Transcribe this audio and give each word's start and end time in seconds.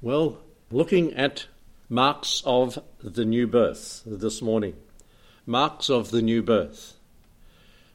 Well, 0.00 0.38
looking 0.70 1.14
at 1.14 1.46
marks 1.88 2.40
of 2.46 2.78
the 3.02 3.24
new 3.24 3.48
birth 3.48 4.04
this 4.06 4.40
morning. 4.40 4.76
Marks 5.44 5.90
of 5.90 6.12
the 6.12 6.22
new 6.22 6.40
birth. 6.40 6.94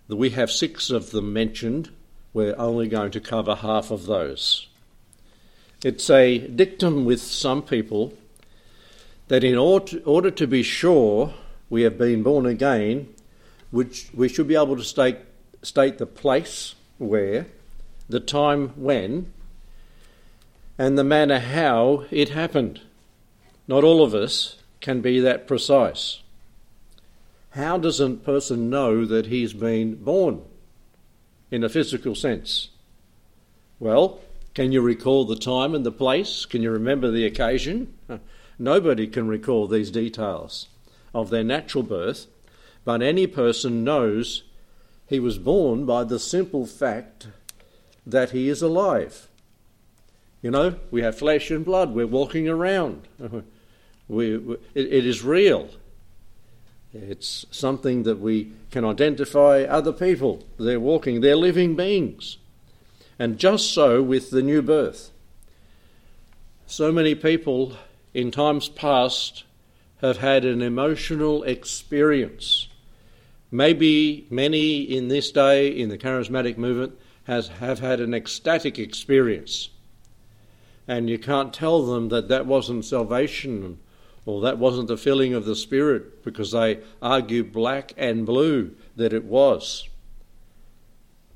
We 0.09 0.31
have 0.31 0.51
six 0.51 0.89
of 0.89 1.11
them 1.11 1.31
mentioned. 1.31 1.91
We're 2.33 2.59
only 2.59 2.89
going 2.89 3.11
to 3.11 3.21
cover 3.21 3.55
half 3.55 3.89
of 3.89 4.05
those. 4.05 4.67
It's 5.81 6.09
a 6.09 6.39
dictum 6.39 7.05
with 7.05 7.21
some 7.21 7.61
people 7.61 8.13
that 9.29 9.45
in 9.45 9.57
order 9.57 10.31
to 10.31 10.45
be 10.45 10.61
sure 10.61 11.33
we 11.69 11.83
have 11.83 11.97
been 11.97 12.21
born 12.21 12.45
again, 12.45 13.13
which 13.71 14.09
we 14.13 14.27
should 14.27 14.49
be 14.49 14.55
able 14.55 14.75
to 14.75 14.83
state, 14.83 15.19
state 15.61 15.99
the 15.99 16.05
place 16.05 16.75
where, 16.97 17.47
the 18.09 18.19
time 18.19 18.73
when, 18.75 19.31
and 20.77 20.97
the 20.97 21.03
manner 21.03 21.39
how 21.39 22.05
it 22.11 22.29
happened. 22.29 22.81
Not 23.67 23.83
all 23.83 24.03
of 24.03 24.13
us 24.13 24.57
can 24.81 25.01
be 25.01 25.19
that 25.19 25.47
precise. 25.47 26.21
How 27.51 27.77
does 27.77 27.99
a 27.99 28.09
person 28.09 28.69
know 28.69 29.05
that 29.05 29.27
he's 29.27 29.53
been 29.53 29.95
born 29.95 30.41
in 31.51 31.63
a 31.63 31.69
physical 31.69 32.15
sense? 32.15 32.69
Well, 33.79 34.21
can 34.53 34.71
you 34.71 34.81
recall 34.81 35.25
the 35.25 35.35
time 35.35 35.75
and 35.75 35.85
the 35.85 35.91
place? 35.91 36.45
Can 36.45 36.61
you 36.61 36.71
remember 36.71 37.11
the 37.11 37.25
occasion? 37.25 37.93
Nobody 38.57 39.07
can 39.07 39.27
recall 39.27 39.67
these 39.67 39.91
details 39.91 40.67
of 41.13 41.29
their 41.29 41.43
natural 41.43 41.83
birth, 41.83 42.27
but 42.85 43.01
any 43.01 43.27
person 43.27 43.83
knows 43.83 44.43
he 45.07 45.19
was 45.19 45.37
born 45.37 45.85
by 45.85 46.03
the 46.03 46.19
simple 46.19 46.65
fact 46.65 47.27
that 48.05 48.31
he 48.31 48.49
is 48.49 48.61
alive. 48.61 49.27
You 50.43 50.51
know, 50.51 50.75
we 50.91 51.01
have 51.01 51.17
flesh 51.17 51.49
and 51.49 51.65
blood, 51.65 51.95
we're 51.95 52.05
walking 52.05 52.47
around. 52.47 53.07
We, 54.09 54.35
we 54.35 54.55
it, 54.75 54.93
it 54.93 55.05
is 55.05 55.23
real. 55.23 55.69
It's 56.93 57.45
something 57.51 58.03
that 58.03 58.19
we 58.19 58.51
can 58.69 58.83
identify 58.83 59.63
other 59.63 59.93
people. 59.93 60.43
They're 60.59 60.77
walking, 60.77 61.21
they're 61.21 61.37
living 61.37 61.77
beings. 61.77 62.37
And 63.17 63.39
just 63.39 63.73
so 63.73 64.03
with 64.03 64.29
the 64.29 64.41
new 64.41 64.61
birth. 64.61 65.09
So 66.67 66.91
many 66.91 67.15
people 67.15 67.77
in 68.13 68.29
times 68.29 68.67
past 68.67 69.45
have 70.01 70.17
had 70.17 70.43
an 70.43 70.61
emotional 70.61 71.43
experience. 71.43 72.67
Maybe 73.51 74.27
many 74.29 74.81
in 74.81 75.07
this 75.07 75.31
day 75.31 75.69
in 75.69 75.87
the 75.87 75.97
charismatic 75.97 76.57
movement 76.57 76.99
has, 77.23 77.47
have 77.47 77.79
had 77.79 78.01
an 78.01 78.13
ecstatic 78.13 78.77
experience. 78.77 79.69
And 80.87 81.09
you 81.09 81.17
can't 81.17 81.53
tell 81.53 81.85
them 81.85 82.09
that 82.09 82.27
that 82.27 82.45
wasn't 82.45 82.85
salvation 82.85 83.79
or 84.25 84.41
that 84.41 84.57
wasn't 84.57 84.87
the 84.87 84.97
filling 84.97 85.33
of 85.33 85.45
the 85.45 85.55
Spirit 85.55 86.23
because 86.23 86.51
they 86.51 86.79
argue 87.01 87.43
black 87.43 87.93
and 87.97 88.25
blue 88.25 88.75
that 88.95 89.13
it 89.13 89.25
was. 89.25 89.87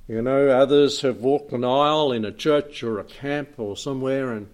You 0.08 0.22
know, 0.22 0.50
others 0.50 1.02
have 1.02 1.18
walked 1.18 1.52
an 1.52 1.66
aisle 1.66 2.14
in 2.14 2.24
a 2.24 2.32
church 2.32 2.82
or 2.82 2.98
a 2.98 3.04
camp 3.04 3.56
or 3.58 3.76
somewhere 3.76 4.32
and, 4.32 4.48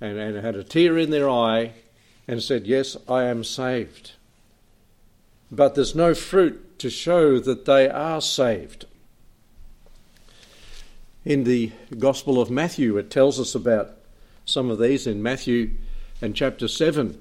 and, 0.00 0.18
and 0.18 0.44
had 0.44 0.56
a 0.56 0.64
tear 0.64 0.98
in 0.98 1.10
their 1.10 1.28
eye 1.28 1.72
and 2.28 2.42
said, 2.42 2.66
Yes, 2.66 2.96
I 3.08 3.24
am 3.24 3.42
saved. 3.42 4.12
But 5.50 5.74
there's 5.74 5.94
no 5.94 6.14
fruit 6.14 6.78
to 6.80 6.90
show 6.90 7.38
that 7.38 7.64
they 7.64 7.88
are 7.88 8.20
saved. 8.20 8.84
In 11.24 11.44
the 11.44 11.72
Gospel 11.98 12.40
of 12.40 12.50
Matthew, 12.50 12.96
it 12.98 13.10
tells 13.10 13.40
us 13.40 13.54
about 13.54 13.96
some 14.50 14.70
of 14.70 14.78
these 14.78 15.06
in 15.06 15.22
Matthew 15.22 15.70
and 16.20 16.34
chapter 16.34 16.68
7. 16.68 17.18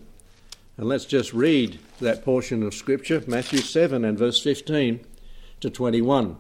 And 0.78 0.88
let's 0.88 1.06
just 1.06 1.34
read 1.34 1.80
that 2.00 2.26
portion 2.26 2.64
of 2.64 2.74
Scripture, 2.74 3.24
Matthew 3.28 3.60
7 3.60 4.04
and 4.04 4.18
verse 4.18 4.42
15 4.42 5.02
to 5.62 5.70
21. 5.70 6.38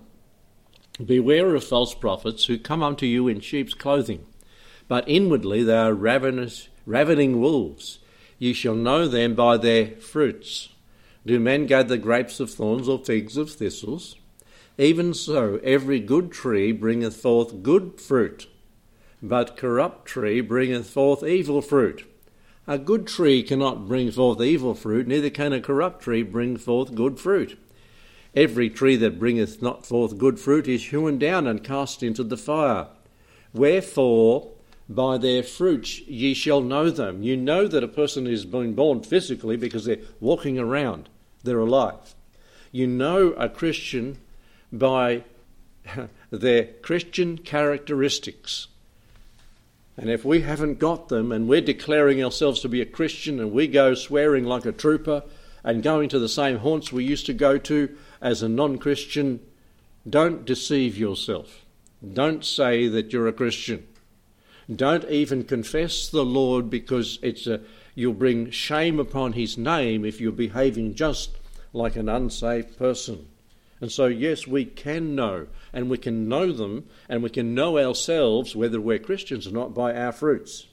Beware 1.05 1.55
of 1.55 1.63
false 1.63 1.94
prophets 1.94 2.45
who 2.45 2.57
come 2.57 2.83
unto 2.83 3.05
you 3.05 3.28
in 3.28 3.39
sheep's 3.39 3.73
clothing, 3.73 4.25
but 4.88 5.07
inwardly 5.07 5.63
they 5.63 5.78
are 5.78 5.94
ravenous, 5.94 6.69
ravening 6.85 7.39
wolves. 7.39 7.99
Ye 8.38 8.53
shall 8.53 8.75
know 8.75 9.07
them 9.07 9.35
by 9.35 9.57
their 9.57 9.95
fruits. 9.97 10.69
Do 11.25 11.39
men 11.39 11.67
gather 11.67 11.97
grapes 11.97 12.39
of 12.39 12.49
thorns 12.49 12.89
or 12.89 12.97
figs 12.97 13.38
of 13.38 13.51
thistles? 13.51 14.16
Even 14.78 15.13
so, 15.13 15.59
every 15.63 15.99
good 15.99 16.31
tree 16.31 16.72
bringeth 16.72 17.17
forth 17.17 17.61
good 17.61 17.99
fruit, 17.99 18.47
but 19.22 19.57
corrupt 19.57 20.06
tree 20.06 20.41
bringeth 20.41 20.90
forth 20.90 21.24
evil 21.24 21.62
fruit. 21.62 22.06
A 22.68 22.78
good 22.78 23.07
tree 23.07 23.41
cannot 23.44 23.88
bring 23.88 24.12
forth 24.12 24.41
evil 24.41 24.75
fruit, 24.75 25.07
neither 25.07 25.30
can 25.30 25.53
a 25.53 25.62
corrupt 25.62 26.03
tree 26.03 26.22
bring 26.22 26.56
forth 26.57 26.94
good 26.94 27.19
fruit. 27.19 27.58
Every 28.35 28.69
tree 28.69 28.96
that 28.97 29.19
bringeth 29.19 29.62
not 29.62 29.85
forth 29.85 30.18
good 30.18 30.40
fruit 30.40 30.68
is 30.68 30.90
hewn 30.90 31.18
down 31.18 31.47
and 31.47 31.63
cast 31.63 32.03
into 32.03 32.24
the 32.24 32.38
fire. 32.38 32.88
Wherefore, 33.53 34.52
by 34.88 35.18
their 35.18 35.44
fruits 35.44 36.00
ye 36.02 36.34
shall 36.34 36.62
know 36.62 36.90
them. 36.90 37.24
You 37.24 37.38
know 37.38 37.68
that 37.68 37.84
a 37.84 37.88
person 37.88 38.28
is 38.28 38.46
being 38.46 38.74
born 38.74 39.02
physically 39.03 39.58
because 39.58 39.85
they're 39.85 40.02
walking 40.19 40.58
around, 40.58 41.09
they're 41.44 41.59
alive. 41.59 42.16
You 42.72 42.88
know 42.88 43.29
a 43.34 43.50
Christian 43.50 44.19
by 44.72 45.24
their 46.29 46.66
Christian 46.81 47.38
characteristics. 47.38 48.68
And 49.99 50.09
if 50.09 50.23
we 50.23 50.41
haven't 50.41 50.79
got 50.79 51.09
them 51.09 51.33
and 51.33 51.49
we're 51.49 51.59
declaring 51.59 52.23
ourselves 52.23 52.61
to 52.61 52.69
be 52.69 52.79
a 52.79 52.85
Christian 52.85 53.37
and 53.37 53.51
we 53.51 53.67
go 53.67 53.95
swearing 53.95 54.45
like 54.45 54.65
a 54.65 54.71
trooper 54.71 55.23
and 55.61 55.83
going 55.83 56.07
to 56.07 56.19
the 56.19 56.29
same 56.29 56.59
haunts 56.59 56.93
we 56.93 57.03
used 57.03 57.25
to 57.25 57.33
go 57.33 57.57
to 57.57 57.97
as 58.21 58.41
a 58.41 58.47
non 58.47 58.77
Christian, 58.77 59.41
don't 60.09 60.45
deceive 60.45 60.97
yourself. 60.97 61.65
Don't 62.13 62.45
say 62.45 62.87
that 62.87 63.11
you're 63.11 63.27
a 63.27 63.33
Christian. 63.33 63.85
Don't 64.73 65.03
even 65.09 65.43
confess 65.43 66.07
the 66.07 66.23
Lord 66.23 66.69
because 66.69 67.19
it's 67.21 67.45
a, 67.45 67.59
you'll 67.93 68.13
bring 68.13 68.51
shame 68.51 69.01
upon 69.01 69.33
his 69.33 69.57
name 69.57 70.05
if 70.05 70.21
you're 70.21 70.31
behaving 70.31 70.95
just 70.95 71.31
like 71.73 71.97
an 71.97 72.07
unsaved 72.07 72.77
person. 72.77 73.27
And 73.81 73.91
so, 73.91 74.07
yes, 74.07 74.45
we 74.45 74.66
can 74.66 75.16
know, 75.16 75.47
and 75.72 75.90
we 75.90 75.97
can 75.97 76.28
know 76.28 76.51
them, 76.51 76.88
and 77.07 77.23
we 77.23 77.29
can 77.29 77.56
know 77.56 77.79
ourselves, 77.79 78.56
whether 78.56 78.81
we're 78.81 79.00
Christians 79.00 79.47
or 79.47 79.51
not, 79.51 79.73
by 79.73 79.95
our 79.95 80.12
fruits. 80.12 80.67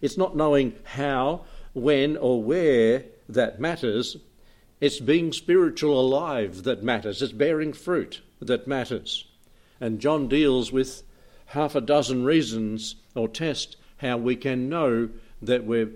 It's 0.00 0.16
not 0.16 0.36
knowing 0.36 0.74
how, 0.84 1.42
when, 1.74 2.16
or 2.16 2.42
where 2.42 3.04
that 3.28 3.60
matters. 3.60 4.16
It's 4.80 5.00
being 5.00 5.32
spiritual 5.32 6.00
alive 6.00 6.62
that 6.62 6.82
matters. 6.82 7.20
It's 7.20 7.32
bearing 7.32 7.72
fruit 7.72 8.22
that 8.40 8.66
matters. 8.66 9.26
And 9.80 10.00
John 10.00 10.28
deals 10.28 10.72
with 10.72 11.02
half 11.46 11.74
a 11.74 11.80
dozen 11.80 12.24
reasons 12.24 12.96
or 13.14 13.28
test 13.28 13.76
how 13.98 14.16
we 14.16 14.36
can 14.36 14.68
know 14.68 15.10
that 15.42 15.64
we're, 15.64 15.90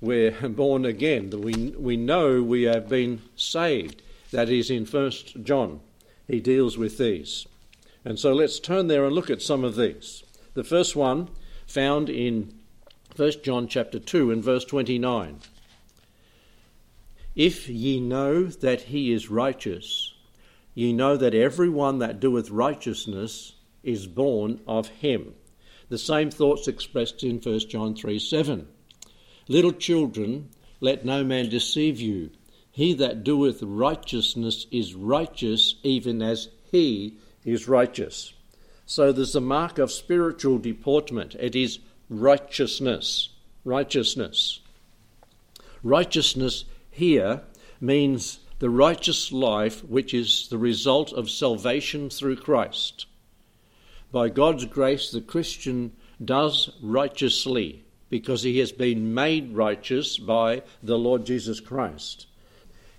we're 0.00 0.30
born 0.48 0.84
again, 0.84 1.30
that 1.30 1.40
we, 1.40 1.74
we 1.78 1.96
know 1.96 2.42
we 2.42 2.62
have 2.62 2.88
been 2.88 3.20
saved. 3.36 4.00
That 4.30 4.48
is 4.48 4.70
in 4.70 4.86
1 4.86 5.10
John. 5.42 5.80
He 6.28 6.40
deals 6.40 6.78
with 6.78 6.98
these. 6.98 7.46
And 8.04 8.18
so 8.18 8.32
let's 8.32 8.60
turn 8.60 8.86
there 8.86 9.04
and 9.04 9.14
look 9.14 9.30
at 9.30 9.42
some 9.42 9.64
of 9.64 9.74
these. 9.74 10.22
The 10.54 10.62
first 10.62 10.94
one 10.94 11.30
found 11.66 12.08
in 12.08 12.54
1 13.16 13.32
John 13.42 13.66
chapter 13.66 13.98
2 13.98 14.30
and 14.30 14.44
verse 14.44 14.64
29. 14.64 15.40
If 17.34 17.68
ye 17.68 18.00
know 18.00 18.44
that 18.44 18.82
he 18.82 19.12
is 19.12 19.30
righteous, 19.30 20.12
ye 20.74 20.92
know 20.92 21.16
that 21.16 21.34
every 21.34 21.68
one 21.68 21.98
that 21.98 22.20
doeth 22.20 22.50
righteousness 22.50 23.54
is 23.82 24.06
born 24.06 24.60
of 24.66 24.88
him. 24.88 25.34
The 25.88 25.98
same 25.98 26.30
thoughts 26.30 26.68
expressed 26.68 27.24
in 27.24 27.40
1 27.40 27.60
John 27.60 27.94
3 27.94 28.18
7. 28.18 28.68
Little 29.48 29.72
children, 29.72 30.50
let 30.80 31.04
no 31.04 31.24
man 31.24 31.48
deceive 31.48 31.98
you. 31.98 32.30
He 32.78 32.94
that 32.94 33.24
doeth 33.24 33.60
righteousness 33.60 34.68
is 34.70 34.94
righteous, 34.94 35.74
even 35.82 36.22
as 36.22 36.48
he 36.70 37.18
is 37.44 37.66
righteous. 37.66 38.34
So 38.86 39.10
there's 39.10 39.34
a 39.34 39.40
mark 39.40 39.78
of 39.78 39.90
spiritual 39.90 40.58
deportment. 40.58 41.34
It 41.40 41.56
is 41.56 41.80
righteousness. 42.08 43.30
Righteousness. 43.64 44.60
Righteousness 45.82 46.66
here 46.92 47.42
means 47.80 48.38
the 48.60 48.70
righteous 48.70 49.32
life 49.32 49.82
which 49.82 50.14
is 50.14 50.46
the 50.46 50.56
result 50.56 51.12
of 51.12 51.28
salvation 51.28 52.10
through 52.10 52.36
Christ. 52.36 53.06
By 54.12 54.28
God's 54.28 54.66
grace, 54.66 55.10
the 55.10 55.20
Christian 55.20 55.96
does 56.24 56.70
righteously 56.80 57.82
because 58.08 58.44
he 58.44 58.60
has 58.60 58.70
been 58.70 59.14
made 59.14 59.52
righteous 59.52 60.16
by 60.16 60.62
the 60.80 60.96
Lord 60.96 61.26
Jesus 61.26 61.58
Christ. 61.58 62.27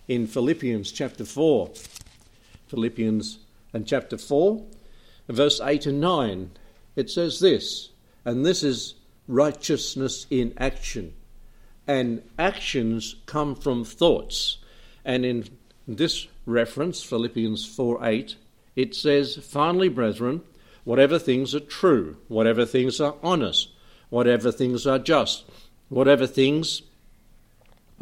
In 0.09 0.25
Philippians 0.25 0.91
chapter 0.91 1.23
4, 1.23 1.69
Philippians 2.67 3.37
and 3.71 3.85
chapter 3.85 4.17
4, 4.17 4.65
verse 5.29 5.61
8 5.61 5.85
and 5.85 6.01
9, 6.01 6.49
it 6.95 7.11
says 7.11 7.39
this, 7.39 7.91
and 8.25 8.43
this 8.43 8.63
is 8.63 8.95
righteousness 9.27 10.25
in 10.31 10.53
action. 10.57 11.13
and 11.87 12.23
actions 12.39 13.15
come 13.27 13.55
from 13.55 13.83
thoughts. 13.83 14.57
And 15.05 15.25
in 15.25 15.45
this 15.87 16.27
reference, 16.47 17.03
Philippians 17.03 17.65
4 17.65 18.03
8, 18.03 18.35
it 18.75 18.95
says, 18.95 19.37
Finally, 19.37 19.89
brethren, 19.89 20.41
whatever 20.85 21.19
things 21.19 21.53
are 21.53 21.59
true, 21.59 22.17
whatever 22.27 22.65
things 22.65 22.99
are 22.99 23.15
honest, 23.21 23.69
whatever 24.09 24.51
things 24.51 24.87
are 24.87 24.99
just, 24.99 25.45
whatever 25.89 26.25
things 26.25 26.81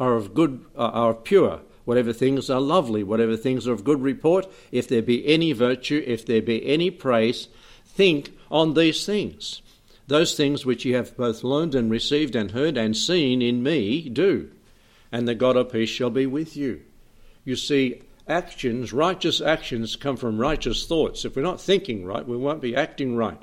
are 0.00 0.14
of 0.14 0.32
good, 0.32 0.64
are 0.74 1.12
pure, 1.12 1.60
whatever 1.88 2.12
things 2.12 2.50
are 2.50 2.60
lovely, 2.60 3.02
whatever 3.02 3.34
things 3.34 3.66
are 3.66 3.72
of 3.72 3.82
good 3.82 4.02
report, 4.02 4.46
if 4.70 4.86
there 4.86 5.00
be 5.00 5.26
any 5.26 5.52
virtue, 5.52 6.04
if 6.06 6.26
there 6.26 6.42
be 6.42 6.66
any 6.66 6.90
praise, 6.90 7.48
think 7.86 8.30
on 8.50 8.74
these 8.74 9.06
things. 9.06 9.62
Those 10.06 10.36
things 10.36 10.66
which 10.66 10.84
ye 10.84 10.92
have 10.92 11.16
both 11.16 11.42
learned 11.42 11.74
and 11.74 11.90
received 11.90 12.36
and 12.36 12.50
heard 12.50 12.76
and 12.76 12.94
seen 12.94 13.40
in 13.40 13.62
me, 13.62 14.06
do, 14.10 14.50
and 15.10 15.26
the 15.26 15.34
God 15.34 15.56
of 15.56 15.72
peace 15.72 15.88
shall 15.88 16.10
be 16.10 16.26
with 16.26 16.58
you. 16.58 16.82
You 17.46 17.56
see, 17.56 18.02
actions, 18.28 18.92
righteous 18.92 19.40
actions, 19.40 19.96
come 19.96 20.18
from 20.18 20.36
righteous 20.36 20.84
thoughts. 20.84 21.24
If 21.24 21.36
we're 21.36 21.42
not 21.42 21.58
thinking 21.58 22.04
right, 22.04 22.28
we 22.28 22.36
won't 22.36 22.60
be 22.60 22.76
acting 22.76 23.16
right. 23.16 23.42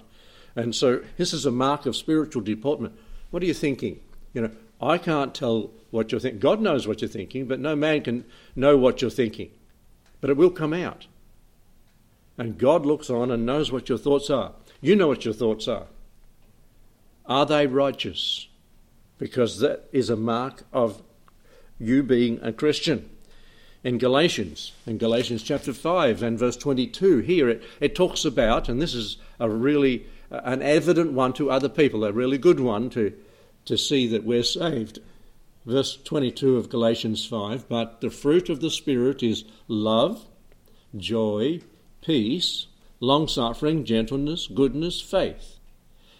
And 0.55 0.75
so 0.75 1.01
this 1.17 1.33
is 1.33 1.47
a 1.47 1.51
mark 1.51 1.87
of 1.87 1.95
spiritual 1.95 2.43
deportment. 2.43 2.95
What 3.31 3.41
are 3.41 3.47
you 3.47 3.55
thinking? 3.55 4.01
You 4.35 4.43
know, 4.43 4.51
I 4.81 4.97
can't 4.97 5.33
tell 5.33 5.71
what 5.91 6.11
you're 6.11 6.19
thinking. 6.19 6.39
God 6.39 6.61
knows 6.61 6.87
what 6.87 7.01
you're 7.01 7.09
thinking, 7.09 7.45
but 7.45 7.59
no 7.59 7.75
man 7.75 8.01
can 8.01 8.25
know 8.55 8.77
what 8.77 9.01
you're 9.01 9.11
thinking. 9.11 9.51
But 10.21 10.29
it 10.29 10.37
will 10.37 10.49
come 10.49 10.73
out. 10.73 11.07
And 12.37 12.57
God 12.57 12.85
looks 12.85 13.09
on 13.09 13.31
and 13.31 13.45
knows 13.45 13.71
what 13.71 13.87
your 13.87 13.97
thoughts 13.97 14.29
are. 14.29 14.51
You 14.81 14.95
know 14.95 15.07
what 15.07 15.23
your 15.23 15.33
thoughts 15.33 15.67
are. 15.67 15.87
Are 17.25 17.45
they 17.45 17.65
righteous? 17.65 18.47
Because 19.17 19.59
that 19.59 19.87
is 19.91 20.09
a 20.09 20.17
mark 20.17 20.63
of 20.73 21.01
you 21.79 22.03
being 22.03 22.39
a 22.41 22.51
Christian. 22.51 23.09
In 23.83 23.97
Galatians, 23.99 24.73
in 24.87 24.97
Galatians 24.97 25.43
chapter 25.43 25.71
5 25.71 26.23
and 26.23 26.39
verse 26.39 26.57
22, 26.57 27.19
here 27.19 27.47
it, 27.47 27.63
it 27.79 27.95
talks 27.95 28.25
about, 28.25 28.67
and 28.67 28.81
this 28.81 28.95
is 28.95 29.17
a 29.39 29.47
really 29.47 30.07
uh, 30.31 30.41
an 30.43 30.63
evident 30.63 31.13
one 31.13 31.33
to 31.33 31.51
other 31.51 31.69
people, 31.69 32.03
a 32.03 32.11
really 32.11 32.39
good 32.39 32.59
one 32.59 32.89
to, 32.89 33.13
to 33.65 33.77
see 33.77 34.07
that 34.07 34.23
we're 34.23 34.43
saved. 34.43 34.99
Verse 35.65 35.97
22 36.03 36.57
of 36.57 36.69
Galatians 36.69 37.25
5 37.25 37.67
But 37.67 38.01
the 38.01 38.09
fruit 38.09 38.49
of 38.49 38.61
the 38.61 38.69
Spirit 38.69 39.23
is 39.23 39.43
love, 39.67 40.25
joy, 40.95 41.61
peace, 42.01 42.67
long 42.99 43.27
suffering, 43.27 43.83
gentleness, 43.83 44.47
goodness, 44.47 45.01
faith, 45.01 45.59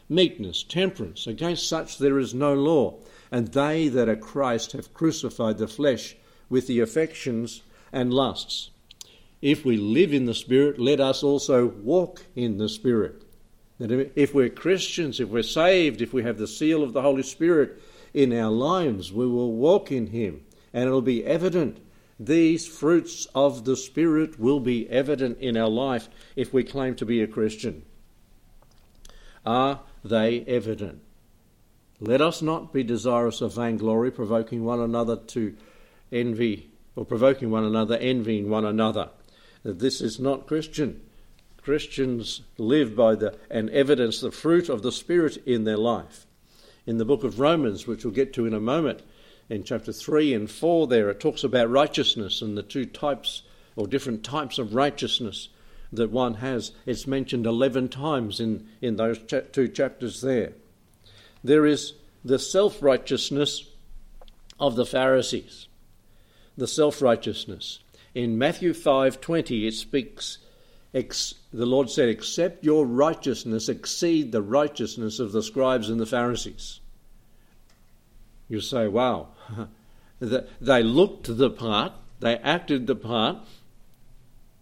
meekness, 0.10 0.64
temperance. 0.64 1.28
Against 1.28 1.68
such 1.68 1.98
there 1.98 2.20
is 2.20 2.34
no 2.34 2.54
law. 2.54 3.00
And 3.32 3.50
they 3.50 3.88
that 3.90 4.10
are 4.10 4.16
Christ 4.16 4.72
have 4.74 4.94
crucified 4.94 5.58
the 5.58 5.68
flesh 5.68 6.16
with 6.50 6.68
the 6.68 6.80
affections 6.80 7.62
and 7.92 8.14
lusts. 8.14 8.70
If 9.42 9.66
we 9.66 9.78
live 9.78 10.14
in 10.14 10.26
the 10.26 10.34
Spirit, 10.34 10.80
let 10.80 11.00
us 11.00 11.22
also 11.22 11.68
walk 11.68 12.26
in 12.36 12.58
the 12.58 12.70
Spirit. 12.70 13.25
That 13.80 14.12
if 14.16 14.34
we're 14.34 14.50
Christians, 14.50 15.20
if 15.20 15.30
we're 15.30 15.44
saved, 15.44 16.02
if 16.02 16.14
we 16.14 16.24
have 16.24 16.38
the 16.38 16.48
seal 16.48 16.82
of 16.82 16.94
the 16.94 17.02
Holy 17.02 17.24
Spirit 17.24 17.82
in 18.14 18.32
our 18.32 18.52
lives, 18.52 19.12
we 19.12 19.28
will 19.28 19.52
walk 19.52 19.92
in 19.92 20.08
Him 20.08 20.46
and 20.74 20.86
it'll 20.86 21.02
be 21.02 21.26
evident. 21.26 21.80
These 22.20 22.68
fruits 22.68 23.28
of 23.36 23.66
the 23.66 23.76
Spirit 23.76 24.40
will 24.40 24.60
be 24.60 24.90
evident 24.90 25.40
in 25.40 25.58
our 25.58 25.70
life 25.70 26.10
if 26.36 26.54
we 26.54 26.64
claim 26.64 26.96
to 26.96 27.06
be 27.06 27.22
a 27.22 27.28
Christian. 27.28 27.84
Are 29.46 29.82
they 30.04 30.42
evident? 30.42 31.02
Let 32.00 32.22
us 32.22 32.42
not 32.42 32.74
be 32.74 32.84
desirous 32.84 33.42
of 33.42 33.56
vainglory, 33.56 34.12
provoking 34.12 34.64
one 34.66 34.80
another 34.80 35.16
to 35.16 35.56
envy, 36.12 36.70
or 36.96 37.06
provoking 37.06 37.52
one 37.52 37.64
another, 37.64 37.98
envying 37.98 38.50
one 38.50 38.66
another. 38.66 39.10
This 39.64 40.02
is 40.02 40.20
not 40.20 40.48
Christian. 40.48 41.02
Christians 41.66 42.42
live 42.60 42.96
by 42.96 43.16
the 43.16 43.36
and 43.50 43.72
evidence 43.72 44.22
the 44.22 44.32
fruit 44.32 44.70
of 44.70 44.84
the 44.84 44.92
Spirit 44.92 45.38
in 45.48 45.64
their 45.64 45.78
life. 45.78 46.28
In 46.86 47.00
the 47.00 47.06
book 47.06 47.24
of 47.24 47.40
Romans, 47.40 47.88
which 47.88 48.06
we'll 48.06 48.14
get 48.14 48.34
to 48.34 48.46
in 48.46 48.54
a 48.54 48.60
moment, 48.60 49.02
in 49.50 49.64
chapter 49.64 49.92
3 49.92 50.36
and 50.36 50.50
4, 50.50 50.86
there 50.86 51.10
it 51.10 51.20
talks 51.20 51.44
about 51.44 51.72
righteousness 51.72 52.44
and 52.44 52.56
the 52.56 52.62
two 52.62 52.86
types 52.86 53.42
or 53.76 53.88
different 53.88 54.24
types 54.24 54.60
of 54.60 54.76
righteousness 54.76 55.50
that 55.92 56.12
one 56.12 56.36
has. 56.36 56.72
It's 56.86 57.08
mentioned 57.08 57.48
11 57.48 57.90
times 57.90 58.40
in, 58.40 58.68
in 58.80 58.98
those 58.98 59.18
cha- 59.26 59.42
two 59.52 59.68
chapters 59.68 60.22
there. 60.22 60.54
There 61.44 61.66
is 61.66 61.94
the 62.24 62.38
self 62.38 62.84
righteousness 62.84 63.68
of 64.60 64.76
the 64.76 64.86
Pharisees. 64.86 65.68
The 66.56 66.68
self 66.68 67.02
righteousness. 67.02 67.80
In 68.14 68.38
Matthew 68.38 68.74
5:20 68.74 69.68
it 69.68 69.74
speaks 69.74 70.38
Ex- 70.96 71.36
the 71.52 71.66
Lord 71.66 71.90
said, 71.90 72.08
Except 72.08 72.64
your 72.64 72.86
righteousness 72.86 73.68
exceed 73.68 74.32
the 74.32 74.42
righteousness 74.42 75.20
of 75.20 75.34
the 75.34 75.44
scribes 75.44 75.90
and 75.90 76.00
the 76.00 76.06
Pharisees. 76.06 76.80
You 78.48 78.62
say, 78.62 78.88
Wow. 78.88 79.28
they 80.22 80.84
looked 80.84 81.38
the 81.38 81.50
part, 81.50 81.92
they 82.22 82.38
acted 82.38 82.88
the 82.88 82.96
part, 82.96 83.40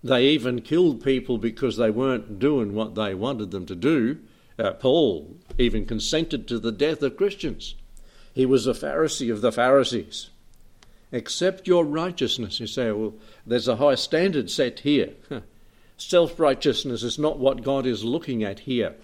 they 0.04 0.26
even 0.30 0.62
killed 0.62 1.04
people 1.04 1.38
because 1.38 1.78
they 1.78 1.92
weren't 1.92 2.40
doing 2.40 2.74
what 2.74 2.96
they 2.96 3.14
wanted 3.14 3.52
them 3.52 3.68
to 3.68 3.76
do. 3.76 4.18
Uh, 4.58 4.72
Paul 4.72 5.38
even 5.60 5.86
consented 5.86 6.48
to 6.48 6.58
the 6.58 6.72
death 6.72 7.04
of 7.04 7.16
Christians. 7.16 7.76
He 8.34 8.46
was 8.46 8.66
a 8.66 8.74
Pharisee 8.74 9.32
of 9.32 9.42
the 9.42 9.52
Pharisees. 9.52 10.32
Accept 11.12 11.68
your 11.68 11.86
righteousness. 11.86 12.60
You 12.60 12.66
say, 12.66 12.92
well, 12.92 13.14
there's 13.46 13.68
a 13.68 13.76
high 13.76 13.96
standard 13.96 14.50
set 14.50 14.80
here. 14.80 15.14
Self 15.98 16.40
righteousness 16.40 17.04
is 17.04 17.20
not 17.20 17.40
what 17.40 17.64
God 17.64 17.86
is 17.86 18.04
looking 18.04 18.44
at 18.44 18.60
here. 18.60 18.96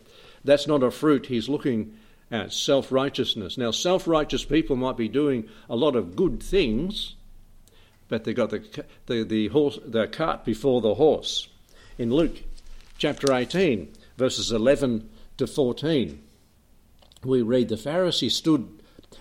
That's 0.43 0.67
not 0.67 0.83
a 0.83 0.91
fruit 0.91 1.27
He's 1.27 1.49
looking 1.49 1.95
at, 2.31 2.53
self 2.53 2.91
righteousness. 2.91 3.57
Now, 3.57 3.71
self 3.71 4.07
righteous 4.07 4.45
people 4.45 4.75
might 4.75 4.97
be 4.97 5.07
doing 5.07 5.47
a 5.69 5.75
lot 5.75 5.95
of 5.95 6.15
good 6.15 6.41
things, 6.41 7.15
but 8.07 8.23
they've 8.23 8.35
got 8.35 8.49
the, 8.49 8.85
the, 9.05 9.23
the, 9.23 9.47
horse, 9.49 9.79
the 9.85 10.07
cart 10.07 10.45
before 10.45 10.81
the 10.81 10.95
horse. 10.95 11.47
In 11.97 12.13
Luke 12.13 12.43
chapter 12.97 13.33
18, 13.33 13.91
verses 14.17 14.51
11 14.51 15.09
to 15.37 15.47
14, 15.47 16.21
we 17.23 17.41
read 17.41 17.69
the 17.69 17.75
Pharisee 17.75 18.31
stood 18.31 18.67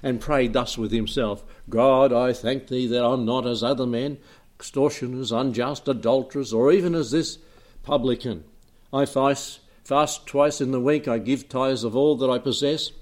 and 0.03 0.21
prayed 0.21 0.53
thus 0.53 0.79
with 0.79 0.93
himself 0.93 1.45
God, 1.69 2.13
I 2.13 2.33
thank 2.33 2.69
thee 2.69 2.87
that 2.87 3.05
I'm 3.05 3.25
not 3.25 3.47
as 3.47 3.63
other 3.63 3.87
men, 3.87 4.19
extortioners, 4.59 5.33
unjust, 5.33 5.89
adulterers, 5.89 6.53
or 6.53 6.73
even 6.73 6.95
as 6.95 7.11
this 7.11 7.39
publican. 7.89 8.45
I 8.93 9.07
fast, 9.07 9.61
fast 9.83 10.27
twice 10.27 10.61
in 10.61 10.73
the 10.73 10.81
week, 10.81 11.09
I 11.09 11.17
give 11.17 11.49
tithes 11.49 11.85
of 11.85 11.97
all 11.97 12.17
that 12.17 12.29
I 12.29 12.39
possess. 12.39 12.93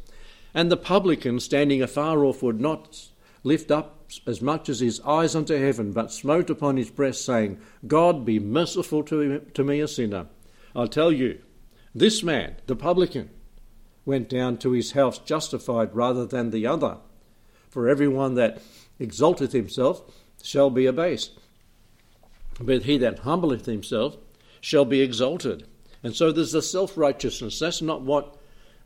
And 0.54 0.70
the 0.70 0.76
publican, 0.76 1.40
standing 1.40 1.82
afar 1.82 2.24
off, 2.24 2.40
would 2.40 2.60
not 2.60 3.08
lift 3.42 3.72
up 3.72 4.12
as 4.28 4.40
much 4.40 4.68
as 4.68 4.78
his 4.78 5.00
eyes 5.00 5.34
unto 5.34 5.58
heaven, 5.58 5.90
but 5.90 6.12
smote 6.12 6.50
upon 6.50 6.76
his 6.76 6.88
breast, 6.88 7.24
saying, 7.24 7.58
God 7.88 8.24
be 8.24 8.38
merciful 8.38 9.02
to, 9.02 9.40
to 9.40 9.64
me, 9.64 9.80
a 9.80 9.88
sinner. 9.88 10.26
I'll 10.76 10.86
tell 10.86 11.10
you, 11.10 11.40
this 11.92 12.22
man, 12.22 12.54
the 12.68 12.76
publican, 12.76 13.30
went 14.04 14.28
down 14.28 14.56
to 14.58 14.70
his 14.70 14.92
house 14.92 15.18
justified 15.18 15.96
rather 15.96 16.24
than 16.24 16.50
the 16.50 16.68
other. 16.68 16.98
For 17.70 17.88
everyone 17.88 18.36
that 18.36 18.62
exalteth 19.00 19.50
himself 19.50 20.02
shall 20.44 20.70
be 20.70 20.86
abased, 20.86 21.32
but 22.60 22.84
he 22.84 22.98
that 22.98 23.18
humbleth 23.20 23.66
himself 23.66 24.16
shall 24.66 24.84
be 24.84 25.00
exalted. 25.00 25.64
And 26.02 26.16
so 26.16 26.32
there's 26.32 26.52
a 26.52 26.60
self 26.60 26.98
righteousness. 26.98 27.60
That's 27.60 27.80
not 27.80 28.02
what 28.02 28.36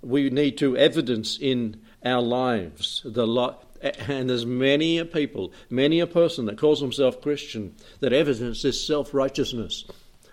we 0.02 0.28
need 0.28 0.58
to 0.58 0.76
evidence 0.76 1.38
in 1.40 1.80
our 2.04 2.20
lives. 2.20 3.00
The 3.02 3.56
and 3.80 4.28
there's 4.28 4.44
many 4.44 4.98
a 4.98 5.06
people, 5.06 5.54
many 5.70 6.00
a 6.00 6.06
person 6.06 6.44
that 6.44 6.58
calls 6.58 6.82
himself 6.82 7.22
Christian 7.22 7.74
that 8.00 8.12
evidence 8.12 8.60
this 8.60 8.86
self 8.86 9.14
righteousness. 9.14 9.86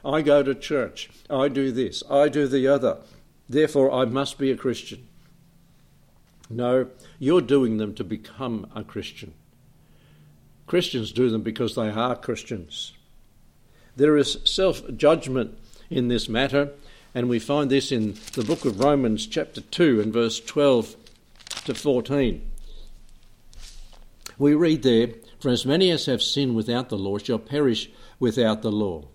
I 0.03 0.21
go 0.21 0.43
to 0.43 0.53
church, 0.53 1.09
I 1.29 1.47
do 1.47 1.71
this, 1.71 2.03
I 2.11 2.27
do 2.27 2.45
the 2.45 2.67
other, 2.67 2.97
therefore 3.47 3.89
I 3.89 4.03
must 4.03 4.37
be 4.37 4.51
a 4.51 4.57
Christian. 4.57 5.07
No, 6.49 6.89
you're 7.19 7.39
doing 7.39 7.77
them 7.77 7.95
to 7.95 8.03
become 8.03 8.69
a 8.75 8.83
Christian. 8.83 9.33
Christians 10.65 11.13
do 11.13 11.29
them 11.29 11.41
because 11.41 11.75
they 11.75 11.89
are 11.89 12.17
Christians. 12.17 12.91
There 13.97 14.15
is 14.15 14.37
self 14.43 14.83
judgment 14.95 15.57
in 15.89 16.07
this 16.07 16.29
matter, 16.29 16.69
and 17.15 17.27
we 17.27 17.39
find 17.39 17.71
this 17.71 17.91
in 17.91 18.15
the 18.33 18.43
book 18.43 18.63
of 18.63 18.79
Romans, 18.79 19.25
chapter 19.25 19.59
2, 19.59 20.01
and 20.01 20.13
verse 20.13 20.39
12 20.39 20.95
to 21.65 21.73
14. 21.73 22.47
We 24.37 24.53
read 24.53 24.83
there, 24.83 25.09
For 25.39 25.49
as 25.49 25.65
many 25.65 25.89
as 25.89 26.05
have 26.05 26.21
sinned 26.21 26.55
without 26.55 26.89
the 26.89 26.97
law 26.97 27.17
shall 27.17 27.39
perish 27.39 27.89
without 28.19 28.61
the 28.61 28.71
law. 28.71 29.05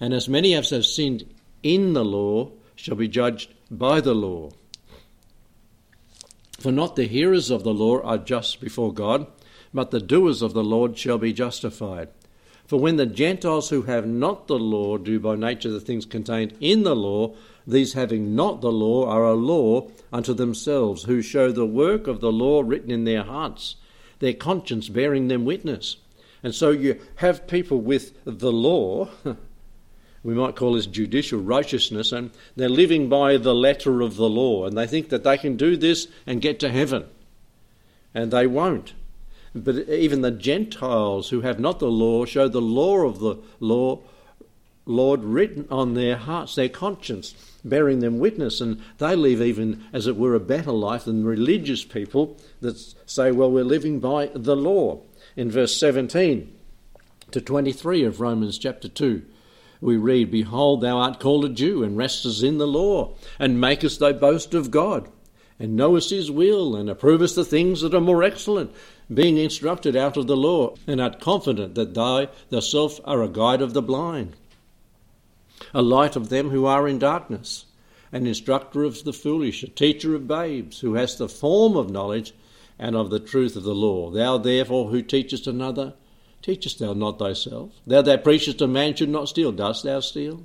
And 0.00 0.14
as 0.14 0.26
many 0.26 0.54
as 0.54 0.70
have 0.70 0.86
sinned 0.86 1.26
in 1.62 1.92
the 1.92 2.04
law 2.04 2.52
shall 2.74 2.96
be 2.96 3.08
judged 3.08 3.52
by 3.70 4.00
the 4.00 4.14
law. 4.14 4.52
For 6.58 6.72
not 6.72 6.96
the 6.96 7.06
hearers 7.06 7.50
of 7.50 7.62
the 7.62 7.74
law 7.74 8.00
are 8.00 8.16
just 8.16 8.58
before 8.58 8.94
God, 8.94 9.26
but 9.74 9.90
the 9.90 10.00
doers 10.00 10.40
of 10.40 10.54
the 10.54 10.64
law 10.64 10.94
shall 10.94 11.18
be 11.18 11.34
justified. 11.34 12.08
For 12.72 12.80
when 12.80 12.96
the 12.96 13.04
Gentiles 13.04 13.68
who 13.68 13.82
have 13.82 14.06
not 14.06 14.46
the 14.46 14.58
law 14.58 14.96
do 14.96 15.20
by 15.20 15.36
nature 15.36 15.68
the 15.68 15.78
things 15.78 16.06
contained 16.06 16.54
in 16.58 16.84
the 16.84 16.96
law, 16.96 17.34
these 17.66 17.92
having 17.92 18.34
not 18.34 18.62
the 18.62 18.72
law 18.72 19.06
are 19.10 19.26
a 19.26 19.34
law 19.34 19.90
unto 20.10 20.32
themselves, 20.32 21.02
who 21.02 21.20
show 21.20 21.52
the 21.52 21.66
work 21.66 22.06
of 22.06 22.22
the 22.22 22.32
law 22.32 22.62
written 22.64 22.90
in 22.90 23.04
their 23.04 23.24
hearts, 23.24 23.76
their 24.20 24.32
conscience 24.32 24.88
bearing 24.88 25.28
them 25.28 25.44
witness. 25.44 25.98
And 26.42 26.54
so 26.54 26.70
you 26.70 26.98
have 27.16 27.46
people 27.46 27.78
with 27.78 28.14
the 28.24 28.52
law, 28.52 29.10
we 30.22 30.32
might 30.32 30.56
call 30.56 30.72
this 30.72 30.86
judicial 30.86 31.42
righteousness, 31.42 32.10
and 32.10 32.30
they're 32.56 32.70
living 32.70 33.10
by 33.10 33.36
the 33.36 33.54
letter 33.54 34.00
of 34.00 34.16
the 34.16 34.30
law, 34.30 34.64
and 34.64 34.78
they 34.78 34.86
think 34.86 35.10
that 35.10 35.24
they 35.24 35.36
can 35.36 35.58
do 35.58 35.76
this 35.76 36.08
and 36.26 36.40
get 36.40 36.58
to 36.60 36.70
heaven. 36.70 37.04
And 38.14 38.30
they 38.30 38.46
won't. 38.46 38.94
But 39.54 39.88
even 39.88 40.22
the 40.22 40.30
Gentiles 40.30 41.28
who 41.28 41.42
have 41.42 41.60
not 41.60 41.78
the 41.78 41.90
law 41.90 42.24
show 42.24 42.48
the 42.48 42.60
law 42.60 43.06
of 43.06 43.18
the 43.18 43.36
law, 43.60 44.00
Lord, 44.86 45.22
written 45.22 45.66
on 45.70 45.94
their 45.94 46.16
hearts, 46.16 46.54
their 46.54 46.68
conscience, 46.68 47.34
bearing 47.64 48.00
them 48.00 48.18
witness, 48.18 48.60
and 48.60 48.80
they 48.98 49.14
live 49.14 49.40
even, 49.40 49.84
as 49.92 50.06
it 50.06 50.16
were, 50.16 50.34
a 50.34 50.40
better 50.40 50.72
life 50.72 51.04
than 51.04 51.24
religious 51.24 51.84
people 51.84 52.36
that 52.60 52.78
say, 53.06 53.30
well, 53.30 53.50
we're 53.50 53.62
living 53.62 54.00
by 54.00 54.30
the 54.34 54.56
law. 54.56 55.00
In 55.36 55.50
verse 55.50 55.76
17 55.76 56.52
to 57.30 57.40
23 57.40 58.04
of 58.04 58.20
Romans 58.20 58.58
chapter 58.58 58.88
2, 58.88 59.22
we 59.80 59.96
read, 59.96 60.30
Behold, 60.30 60.80
thou 60.80 60.98
art 60.98 61.20
called 61.20 61.44
a 61.44 61.48
Jew, 61.48 61.82
and 61.82 61.96
restest 61.96 62.42
in 62.42 62.58
the 62.58 62.66
law, 62.66 63.14
and 63.38 63.60
makest 63.60 64.00
thy 64.00 64.12
boast 64.12 64.54
of 64.54 64.70
God, 64.70 65.08
and 65.58 65.76
knowest 65.76 66.10
his 66.10 66.30
will, 66.30 66.74
and 66.74 66.88
approvest 66.88 67.34
the 67.34 67.44
things 67.44 67.80
that 67.82 67.94
are 67.94 68.00
more 68.00 68.22
excellent, 68.22 68.72
being 69.12 69.38
instructed 69.38 69.96
out 69.96 70.16
of 70.16 70.26
the 70.26 70.36
law, 70.36 70.74
and 70.86 71.00
art 71.00 71.20
confident 71.20 71.74
that 71.74 71.94
thou 71.94 72.26
thyself 72.50 73.00
are 73.04 73.22
a 73.22 73.28
guide 73.28 73.62
of 73.62 73.74
the 73.74 73.82
blind, 73.82 74.34
a 75.72 75.82
light 75.82 76.16
of 76.16 76.28
them 76.28 76.50
who 76.50 76.66
are 76.66 76.86
in 76.88 76.98
darkness, 76.98 77.66
an 78.10 78.26
instructor 78.26 78.84
of 78.84 79.04
the 79.04 79.12
foolish, 79.12 79.62
a 79.62 79.68
teacher 79.68 80.14
of 80.14 80.28
babes, 80.28 80.80
who 80.80 80.94
hast 80.94 81.18
the 81.18 81.28
form 81.28 81.76
of 81.76 81.90
knowledge 81.90 82.34
and 82.78 82.96
of 82.96 83.10
the 83.10 83.20
truth 83.20 83.56
of 83.56 83.62
the 83.62 83.74
law. 83.74 84.10
Thou 84.10 84.38
therefore 84.38 84.88
who 84.88 85.02
teachest 85.02 85.46
another, 85.46 85.94
Teachest 86.42 86.80
thou 86.80 86.92
not 86.92 87.20
thyself? 87.20 87.70
Thou 87.86 88.02
that 88.02 88.24
preachest 88.24 88.60
a 88.60 88.66
man 88.66 88.96
should 88.96 89.08
not 89.08 89.28
steal, 89.28 89.52
dost 89.52 89.84
thou 89.84 90.00
steal? 90.00 90.44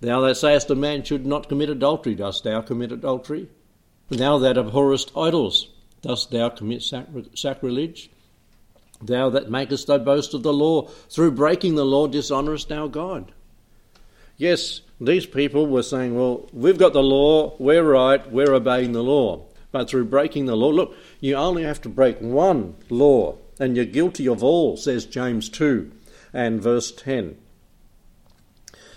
Thou 0.00 0.20
that 0.20 0.36
sayest 0.36 0.70
a 0.70 0.76
man 0.76 1.02
should 1.02 1.26
not 1.26 1.48
commit 1.48 1.68
adultery, 1.68 2.14
dost 2.14 2.44
thou 2.44 2.60
commit 2.60 2.92
adultery? 2.92 3.48
Thou 4.10 4.38
that 4.38 4.56
abhorrest 4.56 5.10
idols, 5.16 5.70
dost 6.04 6.30
thou 6.30 6.50
commit 6.50 6.82
sacrilege? 7.34 8.10
Thou 9.02 9.30
that 9.30 9.50
makest 9.50 9.86
thy 9.86 9.98
boast 9.98 10.34
of 10.34 10.42
the 10.42 10.52
law, 10.52 10.88
through 11.08 11.32
breaking 11.32 11.74
the 11.74 11.84
law 11.84 12.06
dishonourest 12.06 12.68
thou 12.68 12.86
God. 12.86 13.32
Yes, 14.36 14.82
these 15.00 15.26
people 15.26 15.66
were 15.66 15.82
saying, 15.82 16.14
well, 16.14 16.48
we've 16.52 16.78
got 16.78 16.92
the 16.92 17.02
law, 17.02 17.54
we're 17.58 17.82
right, 17.82 18.30
we're 18.30 18.52
obeying 18.52 18.92
the 18.92 19.02
law. 19.02 19.46
But 19.72 19.88
through 19.88 20.04
breaking 20.06 20.46
the 20.46 20.56
law, 20.56 20.68
look, 20.68 20.94
you 21.20 21.34
only 21.34 21.64
have 21.64 21.80
to 21.82 21.88
break 21.88 22.20
one 22.20 22.76
law 22.90 23.36
and 23.58 23.76
you're 23.76 23.84
guilty 23.84 24.28
of 24.28 24.42
all, 24.42 24.76
says 24.76 25.06
James 25.06 25.48
2 25.48 25.90
and 26.32 26.62
verse 26.62 26.92
10. 26.92 27.36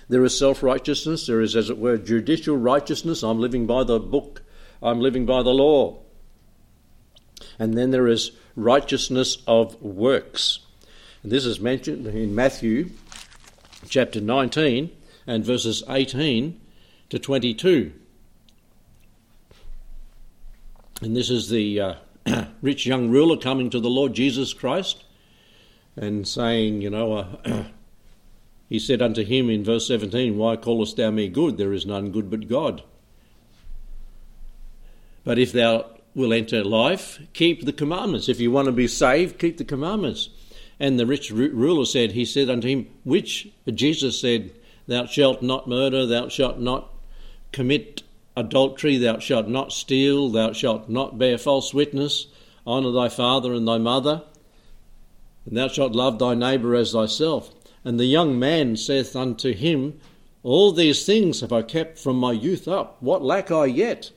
There 0.10 0.24
is 0.24 0.38
self 0.38 0.64
righteousness, 0.64 1.28
there 1.28 1.42
is, 1.42 1.56
as 1.56 1.70
it 1.70 1.78
were, 1.78 1.98
judicial 1.98 2.58
righteousness. 2.58 3.24
I'm 3.24 3.40
living 3.40 3.68
by 3.68 3.84
the 3.84 4.00
book, 4.00 4.42
I'm 4.82 5.00
living 5.00 5.26
by 5.26 5.44
the 5.44 5.54
law. 5.54 6.00
And 7.60 7.76
then 7.76 7.92
there 7.92 8.08
is 8.08 8.32
righteousness 8.56 9.38
of 9.48 9.82
works. 9.82 10.60
And 11.24 11.32
this 11.32 11.46
is 11.46 11.60
mentioned 11.60 12.08
in 12.08 12.36
Matthew 12.36 12.92
chapter 13.90 14.22
19 14.22 14.92
and 15.26 15.46
verses 15.46 15.84
18 15.90 16.60
to 17.10 17.20
22. 17.20 17.92
And 21.02 21.16
this 21.16 21.30
is 21.30 21.50
the 21.50 21.80
uh, 21.80 21.96
rich 22.62 22.86
young 22.86 23.10
ruler 23.10 23.38
coming 23.38 23.70
to 23.70 23.80
the 23.80 23.90
Lord 23.90 24.14
Jesus 24.14 24.54
Christ 24.54 25.04
and 25.96 26.28
saying, 26.28 26.82
you 26.82 26.90
know, 26.90 27.14
uh, 27.14 27.64
he 28.70 28.80
said 28.80 29.02
unto 29.02 29.24
him 29.24 29.50
in 29.50 29.64
verse 29.64 29.88
17, 29.88 30.38
Why 30.38 30.56
callest 30.56 30.98
thou 30.98 31.12
me 31.12 31.28
good? 31.28 31.58
There 31.58 31.74
is 31.74 31.86
none 31.86 32.12
good 32.12 32.30
but 32.30 32.48
God. 32.48 32.84
But 35.24 35.38
if 35.38 35.52
thou 35.52 35.97
will 36.18 36.34
enter 36.34 36.64
life, 36.64 37.22
keep 37.34 37.64
the 37.64 37.72
commandments. 37.72 38.28
If 38.28 38.40
you 38.40 38.52
want 38.52 38.66
to 38.66 38.72
be 38.72 38.88
saved, 38.88 39.38
keep 39.38 39.58
the 39.58 39.64
commandments. 39.64 40.30
And 40.80 41.00
the 41.00 41.06
rich 41.06 41.32
ruler 41.32 41.86
said, 41.86 42.12
He 42.12 42.26
said 42.26 42.50
unto 42.50 42.68
him, 42.68 42.88
Which? 43.04 43.50
Jesus 43.72 44.20
said, 44.20 44.52
Thou 44.88 45.06
shalt 45.06 45.44
not 45.44 45.70
murder, 45.70 46.06
thou 46.06 46.28
shalt 46.28 46.60
not 46.60 46.92
commit 47.52 48.02
adultery, 48.36 48.98
thou 48.98 49.20
shalt 49.20 49.48
not 49.48 49.72
steal, 49.72 50.30
thou 50.30 50.54
shalt 50.54 50.90
not 50.90 51.18
bear 51.18 51.38
false 51.38 51.74
witness, 51.74 52.28
honour 52.66 52.92
thy 52.92 53.10
father 53.10 53.54
and 53.54 53.68
thy 53.68 53.78
mother, 53.78 54.24
and 55.46 55.56
thou 55.56 55.68
shalt 55.68 55.94
love 55.94 56.20
thy 56.20 56.34
neighbour 56.34 56.76
as 56.76 56.94
thyself. 56.94 57.54
And 57.86 58.00
the 58.00 58.06
young 58.06 58.38
man 58.38 58.76
saith 58.76 59.16
unto 59.16 59.54
him, 59.54 60.00
All 60.42 60.72
these 60.72 61.06
things 61.06 61.42
have 61.42 61.54
I 61.54 61.62
kept 61.62 62.00
from 62.00 62.18
my 62.18 62.32
youth 62.32 62.68
up. 62.68 62.98
What 63.02 63.24
lack 63.24 63.52
I 63.52 63.66
yet? 63.66 64.12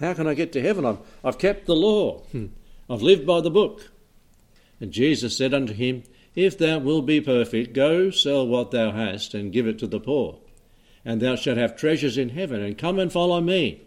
How 0.00 0.14
can 0.14 0.26
I 0.26 0.34
get 0.34 0.52
to 0.52 0.62
heaven? 0.62 0.84
I've, 0.84 0.98
I've 1.22 1.38
kept 1.38 1.66
the 1.66 1.76
law. 1.76 2.22
Hmm. 2.32 2.46
I've 2.88 3.02
lived 3.02 3.26
by 3.26 3.40
the 3.40 3.50
book. 3.50 3.90
And 4.80 4.90
Jesus 4.90 5.36
said 5.36 5.54
unto 5.54 5.72
him, 5.72 6.02
If 6.34 6.58
thou 6.58 6.78
wilt 6.78 7.06
be 7.06 7.20
perfect, 7.20 7.74
go 7.74 8.10
sell 8.10 8.46
what 8.46 8.72
thou 8.72 8.90
hast 8.90 9.34
and 9.34 9.52
give 9.52 9.66
it 9.66 9.78
to 9.80 9.86
the 9.86 10.00
poor 10.00 10.38
and 11.04 11.20
thou 11.20 11.36
shalt 11.36 11.58
have 11.58 11.76
treasures 11.76 12.18
in 12.18 12.30
heaven, 12.30 12.60
and 12.60 12.76
come 12.76 12.98
and 12.98 13.12
follow 13.12 13.40
me. 13.40 13.82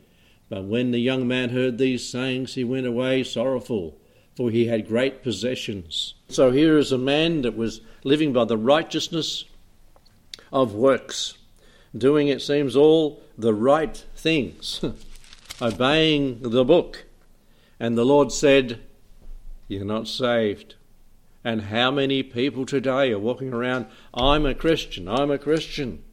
But 0.50 0.66
when 0.66 0.92
the 0.92 1.00
young 1.00 1.28
man 1.28 1.50
heard 1.50 1.78
these 1.78 2.08
sayings, 2.08 2.56
he 2.56 2.64
went 2.64 2.88
away 2.88 3.24
sorrowful, 3.24 3.98
for 4.36 4.50
he 4.50 4.66
had 4.66 4.88
great 4.88 5.24
possessions. 5.24 6.16
So 6.30 6.52
here 6.52 6.78
is 6.78 6.92
a 6.92 6.98
man 6.98 7.42
that 7.44 7.56
was 7.56 7.82
living 8.04 8.34
by 8.34 8.46
the 8.46 8.58
righteousness 8.58 9.46
of 10.52 10.74
works, 10.74 11.38
doing, 11.96 12.28
it 12.28 12.42
seems, 12.42 12.76
all 12.76 13.22
the 13.38 13.54
right 13.54 13.96
things, 14.16 14.84
obeying 15.62 16.40
the 16.42 16.64
book. 16.64 17.06
And 17.80 17.98
the 17.98 18.06
Lord 18.06 18.32
said, 18.32 18.82
You're 19.68 19.86
not 19.86 20.08
saved. 20.08 20.76
And 21.44 21.64
how 21.64 21.92
many 21.92 22.24
people 22.24 22.66
today 22.66 23.12
are 23.12 23.20
walking 23.20 23.54
around, 23.54 23.88
I'm 24.14 24.46
a 24.46 24.56
Christian, 24.56 25.10
I'm 25.10 25.30
a 25.30 25.38
Christian 25.38 26.04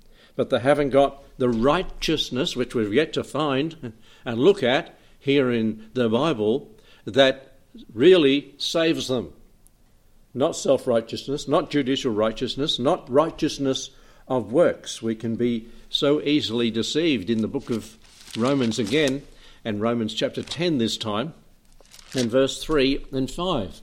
but 0.41 0.49
they 0.49 0.59
haven't 0.59 0.89
got 0.89 1.23
the 1.37 1.51
righteousness, 1.51 2.57
which 2.57 2.75
we've 2.75 2.95
yet 2.95 3.13
to 3.13 3.23
find 3.23 3.93
and 4.25 4.39
look 4.39 4.63
at 4.63 4.99
here 5.19 5.51
in 5.51 5.91
the 5.93 6.09
Bible, 6.09 6.71
that 7.05 7.59
really 7.93 8.55
saves 8.57 9.09
them. 9.09 9.35
Not 10.33 10.57
self 10.57 10.87
righteousness, 10.87 11.47
not 11.47 11.71
judicial 11.71 12.13
righteousness, 12.13 12.79
not 12.79 13.11
righteousness 13.11 13.91
of 14.29 14.51
works. 14.51 15.03
We 15.03 15.15
can 15.15 15.37
be 15.37 15.69
so 15.91 16.23
easily 16.23 16.71
deceived 16.71 17.29
in 17.29 17.43
the 17.43 17.47
book 17.47 17.69
of 17.69 17.99
Romans 18.35 18.79
again, 18.79 19.23
and 19.65 19.81
Romans 19.81 20.15
chapter 20.15 20.43
10 20.43 20.79
this 20.79 20.97
time, 20.97 21.35
and 22.15 22.31
verse 22.31 22.63
3 22.63 23.07
and 23.13 23.31
5. 23.31 23.83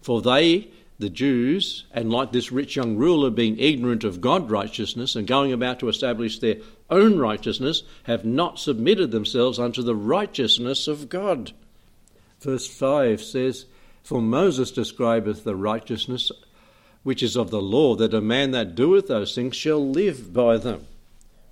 For 0.00 0.20
they 0.20 0.68
the 0.98 1.10
Jews, 1.10 1.84
and 1.92 2.12
like 2.12 2.32
this 2.32 2.52
rich 2.52 2.76
young 2.76 2.96
ruler, 2.96 3.30
being 3.30 3.58
ignorant 3.58 4.04
of 4.04 4.20
God's 4.20 4.50
righteousness 4.50 5.16
and 5.16 5.26
going 5.26 5.52
about 5.52 5.80
to 5.80 5.88
establish 5.88 6.38
their 6.38 6.56
own 6.90 7.18
righteousness, 7.18 7.82
have 8.04 8.24
not 8.24 8.58
submitted 8.58 9.10
themselves 9.10 9.58
unto 9.58 9.82
the 9.82 9.96
righteousness 9.96 10.86
of 10.86 11.08
God. 11.08 11.52
Verse 12.40 12.68
5 12.68 13.20
says, 13.20 13.66
For 14.02 14.22
Moses 14.22 14.70
describeth 14.70 15.44
the 15.44 15.56
righteousness 15.56 16.30
which 17.02 17.22
is 17.22 17.36
of 17.36 17.50
the 17.50 17.60
law, 17.60 17.96
that 17.96 18.14
a 18.14 18.20
man 18.20 18.52
that 18.52 18.76
doeth 18.76 19.08
those 19.08 19.34
things 19.34 19.56
shall 19.56 19.84
live 19.84 20.32
by 20.32 20.56
them. 20.56 20.86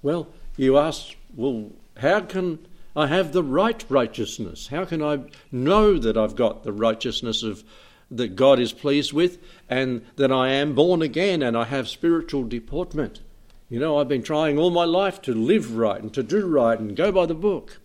Well, 0.00 0.28
you 0.56 0.78
ask, 0.78 1.16
well, 1.34 1.72
how 1.96 2.20
can 2.20 2.64
I 3.00 3.06
have 3.06 3.32
the 3.32 3.42
right 3.42 3.84
righteousness? 3.88 4.68
How 4.68 4.84
can 4.84 5.02
I 5.02 5.20
know 5.50 5.98
that 5.98 6.16
I've 6.16 6.36
got 6.36 6.62
the 6.62 6.72
righteousness 6.72 7.42
of 7.42 7.64
that 8.10 8.34
God 8.34 8.58
is 8.58 8.72
pleased 8.72 9.12
with, 9.12 9.38
and 9.68 10.04
that 10.16 10.32
I 10.32 10.48
am 10.48 10.74
born 10.74 11.00
again 11.00 11.42
and 11.42 11.56
I 11.56 11.64
have 11.64 11.88
spiritual 11.88 12.44
deportment. 12.44 13.20
You 13.68 13.78
know, 13.78 13.98
I've 13.98 14.08
been 14.08 14.24
trying 14.24 14.58
all 14.58 14.70
my 14.70 14.84
life 14.84 15.22
to 15.22 15.34
live 15.34 15.76
right 15.76 16.00
and 16.00 16.12
to 16.14 16.22
do 16.22 16.44
right 16.46 16.78
and 16.78 16.96
go 16.96 17.12
by 17.12 17.26
the 17.26 17.34
book. 17.34 17.78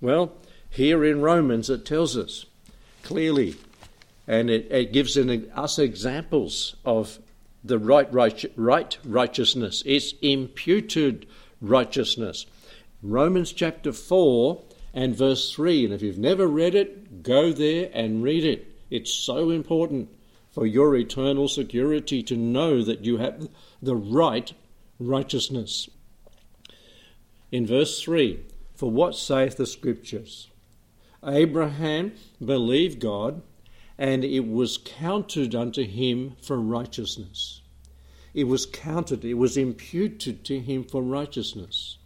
Well, 0.00 0.32
here 0.70 1.04
in 1.04 1.20
Romans 1.20 1.68
it 1.68 1.84
tells 1.84 2.16
us 2.16 2.46
clearly, 3.02 3.56
and 4.26 4.48
it, 4.48 4.70
it 4.70 4.92
gives 4.92 5.16
an, 5.18 5.50
us 5.54 5.78
examples 5.78 6.76
of 6.86 7.18
the 7.62 7.78
right, 7.78 8.10
right, 8.14 8.42
right 8.56 8.96
righteousness. 9.04 9.82
It's 9.84 10.14
imputed 10.22 11.26
righteousness. 11.60 12.46
Romans 13.02 13.52
chapter 13.52 13.92
4 13.92 14.62
and 14.92 15.16
verse 15.16 15.52
3. 15.52 15.86
And 15.86 15.94
if 15.94 16.02
you've 16.02 16.18
never 16.18 16.46
read 16.46 16.74
it, 16.74 17.22
Go 17.22 17.52
there 17.52 17.90
and 17.92 18.22
read 18.22 18.44
it. 18.44 18.66
It's 18.88 19.12
so 19.12 19.50
important 19.50 20.08
for 20.50 20.66
your 20.66 20.96
eternal 20.96 21.48
security 21.48 22.22
to 22.24 22.36
know 22.36 22.82
that 22.82 23.04
you 23.04 23.18
have 23.18 23.48
the 23.82 23.96
right 23.96 24.52
righteousness. 24.98 25.88
In 27.52 27.66
verse 27.66 28.02
3 28.02 28.40
For 28.74 28.90
what 28.90 29.14
saith 29.14 29.56
the 29.56 29.66
Scriptures? 29.66 30.48
Abraham 31.24 32.12
believed 32.42 33.00
God, 33.00 33.42
and 33.98 34.24
it 34.24 34.48
was 34.48 34.78
counted 34.78 35.54
unto 35.54 35.84
him 35.84 36.36
for 36.40 36.58
righteousness. 36.58 37.60
It 38.32 38.44
was 38.44 38.64
counted, 38.64 39.24
it 39.24 39.34
was 39.34 39.56
imputed 39.56 40.44
to 40.46 40.60
him 40.60 40.84
for 40.84 41.02
righteousness. 41.02 41.98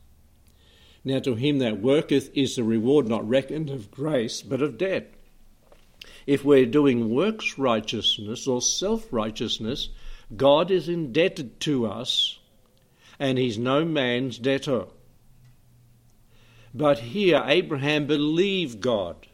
Now, 1.05 1.19
to 1.21 1.35
him 1.35 1.59
that 1.59 1.83
worketh 1.83 2.31
is 2.35 2.57
the 2.57 2.65
reward 2.65 3.09
not 3.09 3.29
reckoned 3.29 3.69
of 3.69 3.91
grace, 3.91 4.41
but 4.41 4.63
of 4.63 4.79
debt. 4.79 5.13
If 6.27 6.45
we're 6.45 6.65
doing 6.65 7.11
works 7.11 7.59
righteousness 7.59 8.47
or 8.47 8.63
self 8.63 9.13
righteousness, 9.13 9.91
God 10.35 10.71
is 10.71 10.89
indebted 10.89 11.61
to 11.61 11.87
us, 11.87 12.39
and 13.19 13.37
he's 13.37 13.59
no 13.59 13.85
man's 13.85 14.39
debtor. 14.39 14.87
But 16.73 16.99
here, 16.99 17.43
Abraham 17.45 18.07
believed 18.07 18.81
God, 18.81 19.29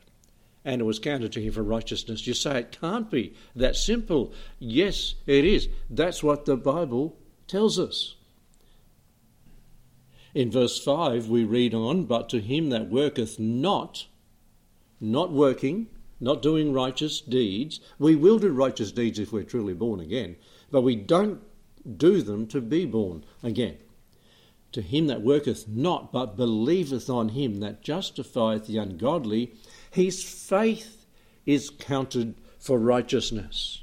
and 0.64 0.80
it 0.80 0.84
was 0.84 0.98
counted 0.98 1.32
to 1.32 1.40
him 1.40 1.52
for 1.52 1.62
righteousness. 1.62 2.26
You 2.26 2.34
say 2.34 2.60
it 2.60 2.78
can't 2.80 3.08
be 3.08 3.34
that 3.54 3.76
simple. 3.76 4.32
Yes, 4.58 5.14
it 5.26 5.44
is. 5.44 5.68
That's 5.88 6.22
what 6.22 6.44
the 6.44 6.56
Bible 6.56 7.16
tells 7.46 7.78
us. 7.78 8.16
In 10.34 10.50
verse 10.50 10.82
5, 10.82 11.28
we 11.28 11.44
read 11.44 11.74
on, 11.74 12.04
But 12.04 12.28
to 12.30 12.40
him 12.40 12.70
that 12.70 12.88
worketh 12.88 13.38
not, 13.38 14.06
not 15.00 15.32
working, 15.32 15.88
not 16.20 16.42
doing 16.42 16.72
righteous 16.72 17.20
deeds, 17.20 17.80
we 17.98 18.14
will 18.14 18.38
do 18.38 18.50
righteous 18.50 18.92
deeds 18.92 19.18
if 19.18 19.32
we're 19.32 19.42
truly 19.42 19.74
born 19.74 20.00
again, 20.00 20.36
but 20.70 20.82
we 20.82 20.94
don't 20.94 21.40
do 21.96 22.22
them 22.22 22.46
to 22.48 22.60
be 22.60 22.84
born 22.84 23.24
again. 23.42 23.78
To 24.72 24.82
him 24.82 25.08
that 25.08 25.22
worketh 25.22 25.66
not, 25.66 26.12
but 26.12 26.36
believeth 26.36 27.10
on 27.10 27.30
him 27.30 27.58
that 27.60 27.82
justifieth 27.82 28.66
the 28.66 28.78
ungodly, 28.78 29.54
his 29.90 30.22
faith 30.22 31.06
is 31.44 31.70
counted 31.70 32.34
for 32.58 32.78
righteousness. 32.78 33.82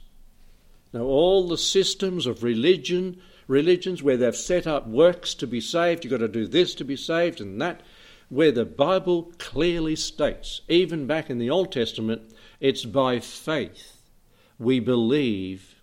Now, 0.94 1.02
all 1.02 1.48
the 1.48 1.58
systems 1.58 2.26
of 2.26 2.44
religion 2.44 3.20
religions 3.48 4.04
where 4.04 4.18
they've 4.18 4.36
set 4.36 4.68
up 4.68 4.88
works 4.88 5.34
to 5.36 5.48
be 5.48 5.62
saved, 5.62 6.04
you've 6.04 6.12
got 6.12 6.18
to 6.18 6.28
do 6.28 6.46
this 6.46 6.76
to 6.76 6.84
be 6.84 6.96
saved 6.96 7.42
and 7.42 7.62
that, 7.62 7.82
where 8.30 8.52
the 8.52 8.66
Bible 8.66 9.32
clearly 9.38 9.96
states, 9.96 10.62
even 10.68 11.08
back 11.08 11.30
in 11.30 11.38
the 11.38 11.50
Old 11.50 11.72
Testament, 11.72 12.22
it's 12.60 12.84
by 12.84 13.20
faith 13.20 14.02
we 14.60 14.80
believe 14.80 15.76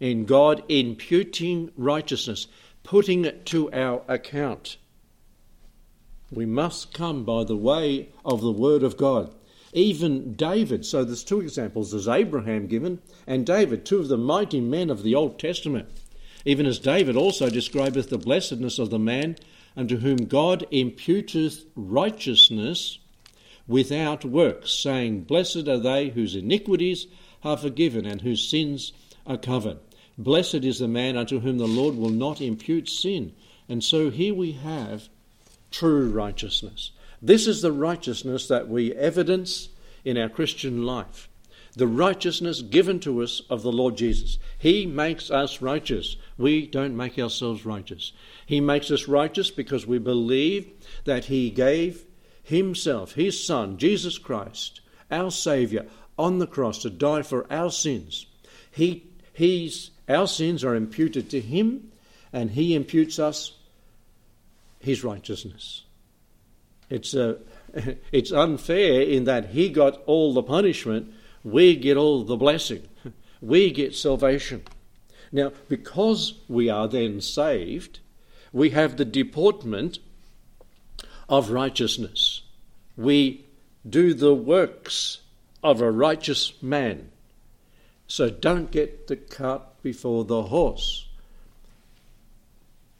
in 0.00 0.24
God 0.24 0.64
imputing 0.68 1.70
righteousness, 1.76 2.48
putting 2.82 3.24
it 3.24 3.46
to 3.46 3.72
our 3.72 4.02
account. 4.08 4.76
We 6.32 6.46
must 6.46 6.92
come 6.92 7.24
by 7.24 7.44
the 7.44 7.56
way 7.56 8.08
of 8.24 8.40
the 8.40 8.50
Word 8.50 8.82
of 8.82 8.96
God. 8.96 9.32
Even 9.72 10.34
David, 10.34 10.84
so 10.84 11.04
there's 11.04 11.22
two 11.22 11.40
examples, 11.40 11.92
there's 11.92 12.08
Abraham 12.08 12.66
given 12.66 13.00
and 13.26 13.46
David, 13.46 13.84
two 13.84 14.00
of 14.00 14.08
the 14.08 14.18
mighty 14.18 14.60
men 14.60 14.90
of 14.90 15.02
the 15.02 15.14
Old 15.14 15.38
Testament 15.38 15.88
even 16.44 16.66
as 16.66 16.78
David 16.78 17.16
also 17.16 17.48
describeth 17.48 18.10
the 18.10 18.18
blessedness 18.18 18.78
of 18.78 18.90
the 18.90 18.98
man 18.98 19.36
unto 19.76 19.98
whom 19.98 20.26
God 20.26 20.66
imputeth 20.70 21.64
righteousness 21.76 22.98
without 23.66 24.24
works, 24.24 24.72
saying, 24.72 25.22
Blessed 25.22 25.68
are 25.68 25.78
they 25.78 26.08
whose 26.08 26.34
iniquities 26.34 27.06
are 27.42 27.56
forgiven 27.56 28.04
and 28.06 28.20
whose 28.20 28.48
sins 28.48 28.92
are 29.26 29.38
covered. 29.38 29.78
Blessed 30.18 30.64
is 30.64 30.78
the 30.78 30.88
man 30.88 31.16
unto 31.16 31.40
whom 31.40 31.58
the 31.58 31.66
Lord 31.66 31.96
will 31.96 32.10
not 32.10 32.40
impute 32.40 32.88
sin. 32.88 33.32
And 33.68 33.82
so 33.82 34.10
here 34.10 34.34
we 34.34 34.52
have 34.52 35.08
true 35.70 36.10
righteousness. 36.10 36.90
This 37.22 37.46
is 37.46 37.62
the 37.62 37.72
righteousness 37.72 38.48
that 38.48 38.68
we 38.68 38.92
evidence 38.92 39.68
in 40.04 40.18
our 40.18 40.28
Christian 40.28 40.84
life 40.84 41.28
the 41.74 41.86
righteousness 41.86 42.60
given 42.60 43.00
to 43.00 43.22
us 43.22 43.40
of 43.48 43.62
the 43.62 43.72
Lord 43.72 43.96
Jesus. 43.96 44.38
He 44.58 44.84
makes 44.84 45.30
us 45.30 45.62
righteous. 45.62 46.16
We 46.36 46.66
don't 46.66 46.96
make 46.96 47.18
ourselves 47.18 47.64
righteous. 47.64 48.12
He 48.44 48.60
makes 48.60 48.90
us 48.90 49.08
righteous 49.08 49.50
because 49.50 49.86
we 49.86 49.98
believe 49.98 50.70
that 51.04 51.26
He 51.26 51.50
gave 51.50 52.04
Himself, 52.42 53.12
His 53.12 53.42
Son, 53.42 53.78
Jesus 53.78 54.18
Christ, 54.18 54.80
our 55.10 55.30
Saviour, 55.30 55.86
on 56.18 56.38
the 56.38 56.46
cross 56.46 56.82
to 56.82 56.90
die 56.90 57.22
for 57.22 57.50
our 57.50 57.70
sins. 57.70 58.26
He, 58.70 59.06
he's, 59.32 59.90
our 60.08 60.26
sins 60.26 60.62
are 60.64 60.74
imputed 60.74 61.30
to 61.30 61.40
Him, 61.40 61.90
and 62.34 62.50
He 62.50 62.74
imputes 62.74 63.18
us 63.18 63.52
His 64.78 65.02
righteousness. 65.02 65.84
It's, 66.90 67.14
uh, 67.14 67.36
it's 68.12 68.30
unfair 68.30 69.00
in 69.00 69.24
that 69.24 69.50
He 69.50 69.70
got 69.70 70.02
all 70.04 70.34
the 70.34 70.42
punishment 70.42 71.14
we 71.44 71.76
get 71.76 71.96
all 71.96 72.24
the 72.24 72.36
blessing. 72.36 72.88
We 73.40 73.70
get 73.70 73.94
salvation. 73.94 74.62
Now, 75.32 75.52
because 75.68 76.34
we 76.48 76.68
are 76.68 76.86
then 76.86 77.20
saved, 77.20 78.00
we 78.52 78.70
have 78.70 78.96
the 78.96 79.04
deportment 79.04 79.98
of 81.28 81.50
righteousness. 81.50 82.42
We 82.96 83.46
do 83.88 84.14
the 84.14 84.34
works 84.34 85.20
of 85.62 85.80
a 85.80 85.90
righteous 85.90 86.52
man. 86.62 87.10
So 88.06 88.28
don't 88.30 88.70
get 88.70 89.06
the 89.06 89.16
cart 89.16 89.62
before 89.82 90.24
the 90.24 90.42
horse. 90.44 91.08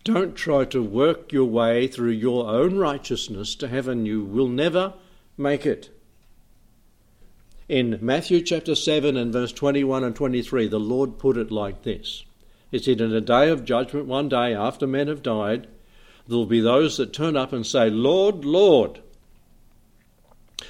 Don't 0.05 0.35
try 0.35 0.65
to 0.65 0.83
work 0.83 1.33
your 1.33 1.45
way 1.45 1.87
through 1.87 2.11
your 2.11 2.49
own 2.49 2.77
righteousness 2.79 3.55
to 3.57 3.69
heaven. 3.69 4.07
You 4.07 4.25
will 4.25 4.49
never 4.49 4.95
make 5.37 5.67
it. 5.67 5.91
In 7.73 7.99
Matthew 8.03 8.43
chapter 8.43 8.75
7 8.75 9.17
and 9.17 9.33
verse 9.33 9.51
21 9.51 10.05
and 10.05 10.15
23, 10.15 10.69
the 10.69 10.79
Lord 10.79 11.19
put 11.19 11.39
it 11.39 11.51
like 11.51 11.85
this 11.85 12.23
He 12.71 12.79
said, 12.79 13.01
In 13.01 13.15
a 13.15 13.21
day 13.23 13.49
of 13.49 13.65
judgment, 13.65 14.05
one 14.05 14.29
day 14.29 14.55
after 14.55 14.87
men 14.87 15.09
have 15.09 15.23
died, 15.23 15.69
there 16.29 16.37
will 16.37 16.45
be 16.45 16.61
those 16.61 16.99
that 16.99 17.15
turn 17.15 17.35
up 17.35 17.51
and 17.51 17.67
say, 17.67 17.89
Lord, 17.89 18.45
Lord, 18.45 19.01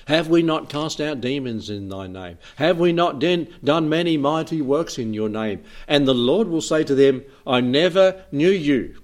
have 0.06 0.28
we 0.28 0.44
not 0.44 0.68
cast 0.68 1.00
out 1.00 1.20
demons 1.20 1.68
in 1.68 1.88
thy 1.88 2.06
name? 2.06 2.38
Have 2.54 2.78
we 2.78 2.92
not 2.92 3.18
den- 3.18 3.48
done 3.64 3.88
many 3.88 4.16
mighty 4.16 4.62
works 4.62 4.96
in 4.96 5.12
your 5.12 5.28
name? 5.28 5.64
And 5.88 6.06
the 6.06 6.14
Lord 6.14 6.46
will 6.46 6.60
say 6.60 6.84
to 6.84 6.94
them, 6.94 7.24
I 7.44 7.60
never 7.60 8.22
knew 8.30 8.52
you. 8.52 8.94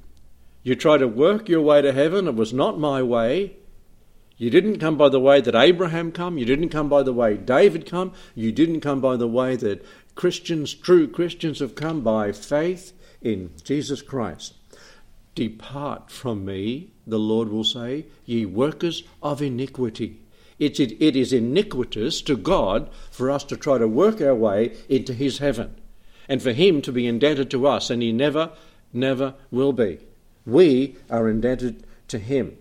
You 0.63 0.77
try 0.77 0.99
to 0.99 1.09
work 1.09 1.49
your 1.49 1.63
way 1.63 1.83
to 1.83 1.93
heaven, 1.93 2.29
it 2.29 2.37
was 2.37 2.53
not 2.53 2.79
my 2.79 3.03
way. 3.03 3.57
You 4.38 4.51
didn't 4.51 4.79
come 4.79 4.96
by 4.96 5.09
the 5.09 5.18
way 5.18 5.40
that 5.40 5.57
Abraham 5.57 6.12
come. 6.12 6.38
You 6.38 6.44
didn't 6.44 6.68
come 6.68 6.88
by 6.88 7.03
the 7.03 7.12
way 7.12 7.37
David 7.37 7.87
come. 7.87 8.12
You 8.37 8.53
didn't 8.53 8.81
come 8.81 9.01
by 9.01 9.16
the 9.16 9.27
way 9.27 9.57
that 9.57 9.85
Christians, 10.14 10.74
true 10.74 11.09
Christians, 11.09 11.59
have 11.59 11.74
come 11.74 12.03
by 12.03 12.31
faith 12.31 12.92
in 13.20 13.51
Jesus 13.64 14.01
Christ. 14.01 14.55
Depart 15.35 16.12
from 16.12 16.44
me, 16.44 16.92
the 17.05 17.18
Lord 17.18 17.48
will 17.48 17.64
say, 17.64 18.07
ye 18.24 18.46
workers 18.46 19.03
of 19.22 19.42
iniquity. 19.42 20.20
It's, 20.61 20.79
it, 20.79 21.01
it 21.03 21.16
is 21.16 21.33
iniquitous 21.33 22.22
to 22.22 22.37
God 22.37 22.90
for 23.11 23.31
us 23.31 23.42
to 23.44 23.57
try 23.57 23.79
to 23.79 23.88
work 23.88 24.20
our 24.20 24.35
way 24.35 24.77
into 24.88 25.14
His 25.14 25.38
heaven 25.38 25.74
and 26.29 26.40
for 26.40 26.53
Him 26.53 26.81
to 26.83 26.92
be 26.92 27.07
indebted 27.09 27.51
to 27.51 27.66
us, 27.66 27.90
and 27.90 28.03
He 28.03 28.12
never, 28.12 28.51
never 28.92 29.35
will 29.51 29.72
be. 29.72 29.98
We 30.46 30.96
are 31.11 31.29
indebted 31.29 31.85
to 32.09 32.18
Him 32.18 32.57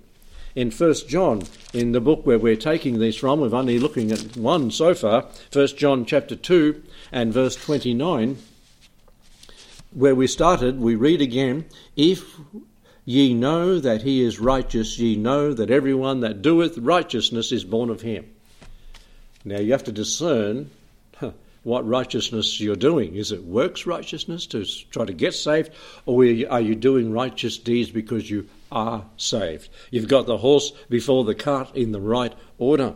in 0.58 0.72
1 0.72 0.93
John, 1.08 1.43
in 1.72 1.91
the 1.91 2.02
book 2.02 2.26
where 2.26 2.39
we're 2.39 2.56
taking 2.56 3.00
these 3.00 3.15
from, 3.15 3.39
we're 3.39 3.54
only 3.54 3.78
looking 3.78 4.12
at 4.12 4.36
one 4.36 4.72
so 4.72 4.96
far, 4.96 5.28
1 5.54 5.67
John 5.78 6.04
chapter 6.04 6.36
2 6.36 6.82
and 7.12 7.32
verse 7.32 7.56
29, 7.56 8.39
where 9.91 10.15
we 10.15 10.26
started, 10.26 10.80
we 10.80 10.96
read 10.96 11.22
again, 11.22 11.65
If 11.96 12.39
ye 13.06 13.36
know 13.36 13.80
that 13.80 14.02
he 14.02 14.24
is 14.24 14.39
righteous, 14.39 14.98
ye 14.98 15.15
know 15.15 15.54
that 15.54 15.70
everyone 15.70 16.22
that 16.22 16.41
doeth 16.41 16.80
righteousness 16.80 17.52
is 17.52 17.63
born 17.63 17.91
of 17.91 18.02
him. 18.02 18.26
Now 19.46 19.60
you 19.60 19.74
have 19.74 19.84
to 19.84 19.91
discern 19.91 20.72
what 21.62 21.88
righteousness 21.88 22.60
you're 22.60 22.76
doing. 22.76 23.15
Is 23.15 23.32
it 23.32 23.43
works 23.43 23.86
righteousness 23.86 24.48
to 24.48 24.65
try 24.89 25.06
to 25.06 25.13
get 25.13 25.36
saved, 25.36 25.70
or 26.08 26.24
are 26.50 26.62
you 26.62 26.74
doing 26.74 27.12
righteous 27.12 27.60
deeds 27.60 27.91
because 27.91 28.28
you 28.28 28.50
are 28.71 29.06
saved. 29.17 29.69
You've 29.91 30.08
got 30.08 30.25
the 30.25 30.38
horse 30.38 30.71
before 30.89 31.23
the 31.23 31.36
cart 31.36 31.75
in 31.75 31.91
the 31.91 32.01
right 32.01 32.34
order. 32.58 32.93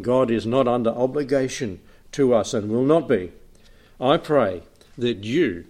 God 0.00 0.30
is 0.30 0.46
not 0.46 0.68
under 0.68 0.90
obligation 0.90 1.80
to 2.12 2.34
us 2.34 2.54
and 2.54 2.70
will 2.70 2.84
not 2.84 3.08
be. 3.08 3.32
I 4.00 4.16
pray 4.16 4.62
that 4.96 5.24
you 5.24 5.64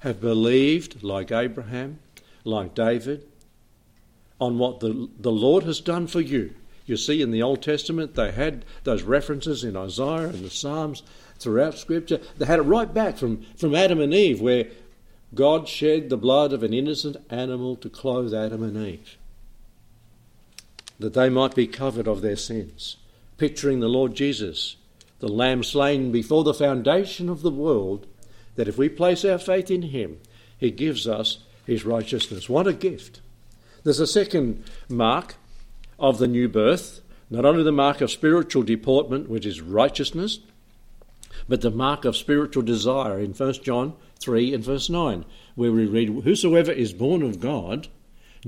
have 0.00 0.20
believed, 0.20 1.02
like 1.02 1.30
Abraham, 1.30 1.98
like 2.44 2.74
David, 2.74 3.26
on 4.40 4.58
what 4.58 4.80
the, 4.80 5.08
the 5.18 5.32
Lord 5.32 5.64
has 5.64 5.80
done 5.80 6.06
for 6.06 6.20
you. 6.20 6.54
You 6.86 6.96
see, 6.96 7.20
in 7.20 7.30
the 7.30 7.42
Old 7.42 7.62
Testament, 7.62 8.14
they 8.14 8.32
had 8.32 8.64
those 8.84 9.02
references 9.02 9.64
in 9.64 9.76
Isaiah 9.76 10.28
and 10.28 10.44
the 10.44 10.50
Psalms 10.50 11.02
throughout 11.38 11.76
Scripture. 11.76 12.20
They 12.38 12.46
had 12.46 12.60
it 12.60 12.62
right 12.62 12.92
back 12.92 13.16
from, 13.16 13.42
from 13.56 13.74
Adam 13.74 14.00
and 14.00 14.14
Eve, 14.14 14.40
where 14.40 14.66
God 15.34 15.68
shed 15.68 16.08
the 16.08 16.16
blood 16.16 16.52
of 16.52 16.62
an 16.62 16.72
innocent 16.72 17.16
animal 17.28 17.76
to 17.76 17.90
clothe 17.90 18.34
Adam 18.34 18.62
and 18.62 18.76
Eve, 18.76 19.16
that 20.98 21.14
they 21.14 21.28
might 21.28 21.54
be 21.54 21.66
covered 21.66 22.08
of 22.08 22.22
their 22.22 22.36
sins. 22.36 22.96
Picturing 23.36 23.80
the 23.80 23.88
Lord 23.88 24.14
Jesus, 24.14 24.76
the 25.20 25.28
Lamb 25.28 25.62
slain 25.62 26.10
before 26.10 26.44
the 26.44 26.54
foundation 26.54 27.28
of 27.28 27.42
the 27.42 27.50
world, 27.50 28.06
that 28.56 28.68
if 28.68 28.78
we 28.78 28.88
place 28.88 29.24
our 29.24 29.38
faith 29.38 29.70
in 29.70 29.82
Him, 29.82 30.18
He 30.56 30.70
gives 30.70 31.06
us 31.06 31.38
His 31.66 31.84
righteousness. 31.84 32.48
What 32.48 32.66
a 32.66 32.72
gift! 32.72 33.20
There's 33.84 34.00
a 34.00 34.06
second 34.06 34.64
mark 34.88 35.36
of 35.98 36.18
the 36.18 36.26
new 36.26 36.48
birth, 36.48 37.00
not 37.30 37.44
only 37.44 37.62
the 37.62 37.72
mark 37.72 38.00
of 38.00 38.10
spiritual 38.10 38.62
deportment, 38.62 39.28
which 39.28 39.46
is 39.46 39.60
righteousness, 39.60 40.40
but 41.48 41.62
the 41.62 41.70
mark 41.70 42.04
of 42.04 42.16
spiritual 42.16 42.62
desire 42.62 43.18
in 43.18 43.32
1 43.32 43.52
John 43.62 43.94
3 44.20 44.54
and 44.54 44.64
verse 44.64 44.90
9, 44.90 45.24
where 45.54 45.72
we 45.72 45.86
read, 45.86 46.24
Whosoever 46.24 46.72
is 46.72 46.92
born 46.92 47.22
of 47.22 47.40
God 47.40 47.88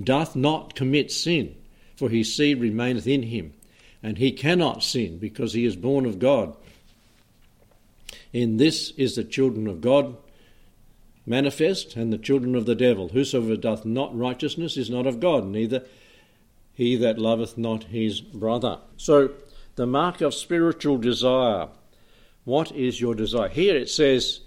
doth 0.02 0.36
not 0.36 0.74
commit 0.74 1.10
sin, 1.10 1.56
for 1.96 2.08
his 2.08 2.34
seed 2.34 2.60
remaineth 2.60 3.06
in 3.06 3.24
him, 3.24 3.52
and 4.02 4.18
he 4.18 4.32
cannot 4.32 4.82
sin, 4.82 5.18
because 5.18 5.52
he 5.52 5.64
is 5.64 5.76
born 5.76 6.06
of 6.06 6.18
God. 6.18 6.54
In 8.32 8.58
this 8.58 8.90
is 8.92 9.16
the 9.16 9.24
children 9.24 9.66
of 9.66 9.80
God 9.80 10.16
manifest, 11.26 11.96
and 11.96 12.12
the 12.12 12.18
children 12.18 12.54
of 12.54 12.66
the 12.66 12.74
devil. 12.74 13.08
Whosoever 13.08 13.56
doth 13.56 13.84
not 13.84 14.16
righteousness 14.16 14.76
is 14.76 14.90
not 14.90 15.06
of 15.06 15.20
God, 15.20 15.46
neither 15.46 15.84
he 16.74 16.96
that 16.96 17.18
loveth 17.18 17.56
not 17.56 17.84
his 17.84 18.20
brother. 18.20 18.78
So, 18.96 19.30
the 19.76 19.86
mark 19.86 20.20
of 20.20 20.34
spiritual 20.34 20.98
desire. 20.98 21.68
What 22.44 22.72
is 22.72 23.00
your 23.00 23.14
desire? 23.14 23.48
Here 23.48 23.76
it 23.76 23.90
says, 23.90 24.40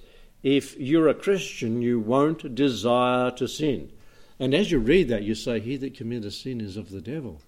if 0.43 0.77
you're 0.77 1.08
a 1.08 1.13
Christian, 1.13 1.82
you 1.82 1.99
won't 1.99 2.53
desire 2.53 3.32
to 3.32 3.47
sin. 3.47 3.91
And 4.39 4.53
as 4.53 4.71
you 4.71 4.79
read 4.79 5.08
that, 5.08 5.23
you 5.23 5.36
say, 5.36 5.60
He 5.62 5.77
that 5.77 5.95
committeth 5.95 6.34
sin 6.34 6.60
is 6.60 6.75
of 6.75 6.89
the 6.89 7.01
devil. 7.01 7.41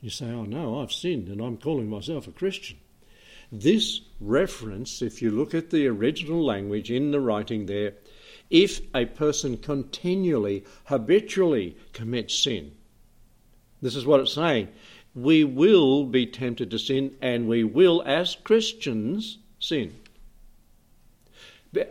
You 0.00 0.10
say, 0.10 0.26
Oh 0.26 0.44
no, 0.44 0.80
I've 0.80 0.92
sinned 0.92 1.28
and 1.28 1.40
I'm 1.40 1.56
calling 1.56 1.88
myself 1.88 2.28
a 2.28 2.32
Christian. 2.32 2.76
This 3.50 4.00
reference, 4.20 5.02
if 5.02 5.22
you 5.22 5.30
look 5.30 5.54
at 5.54 5.70
the 5.70 5.86
original 5.88 6.44
language 6.44 6.90
in 6.90 7.10
the 7.10 7.20
writing 7.20 7.66
there, 7.66 7.94
if 8.50 8.80
a 8.94 9.06
person 9.06 9.56
continually, 9.56 10.64
habitually 10.84 11.76
commits 11.92 12.34
sin, 12.34 12.72
this 13.80 13.96
is 13.96 14.06
what 14.06 14.20
it's 14.20 14.34
saying. 14.34 14.68
We 15.14 15.44
will 15.44 16.04
be 16.04 16.26
tempted 16.26 16.70
to 16.70 16.78
sin, 16.78 17.16
and 17.20 17.48
we 17.48 17.64
will, 17.64 18.02
as 18.06 18.36
Christians, 18.36 19.38
sin. 19.64 19.94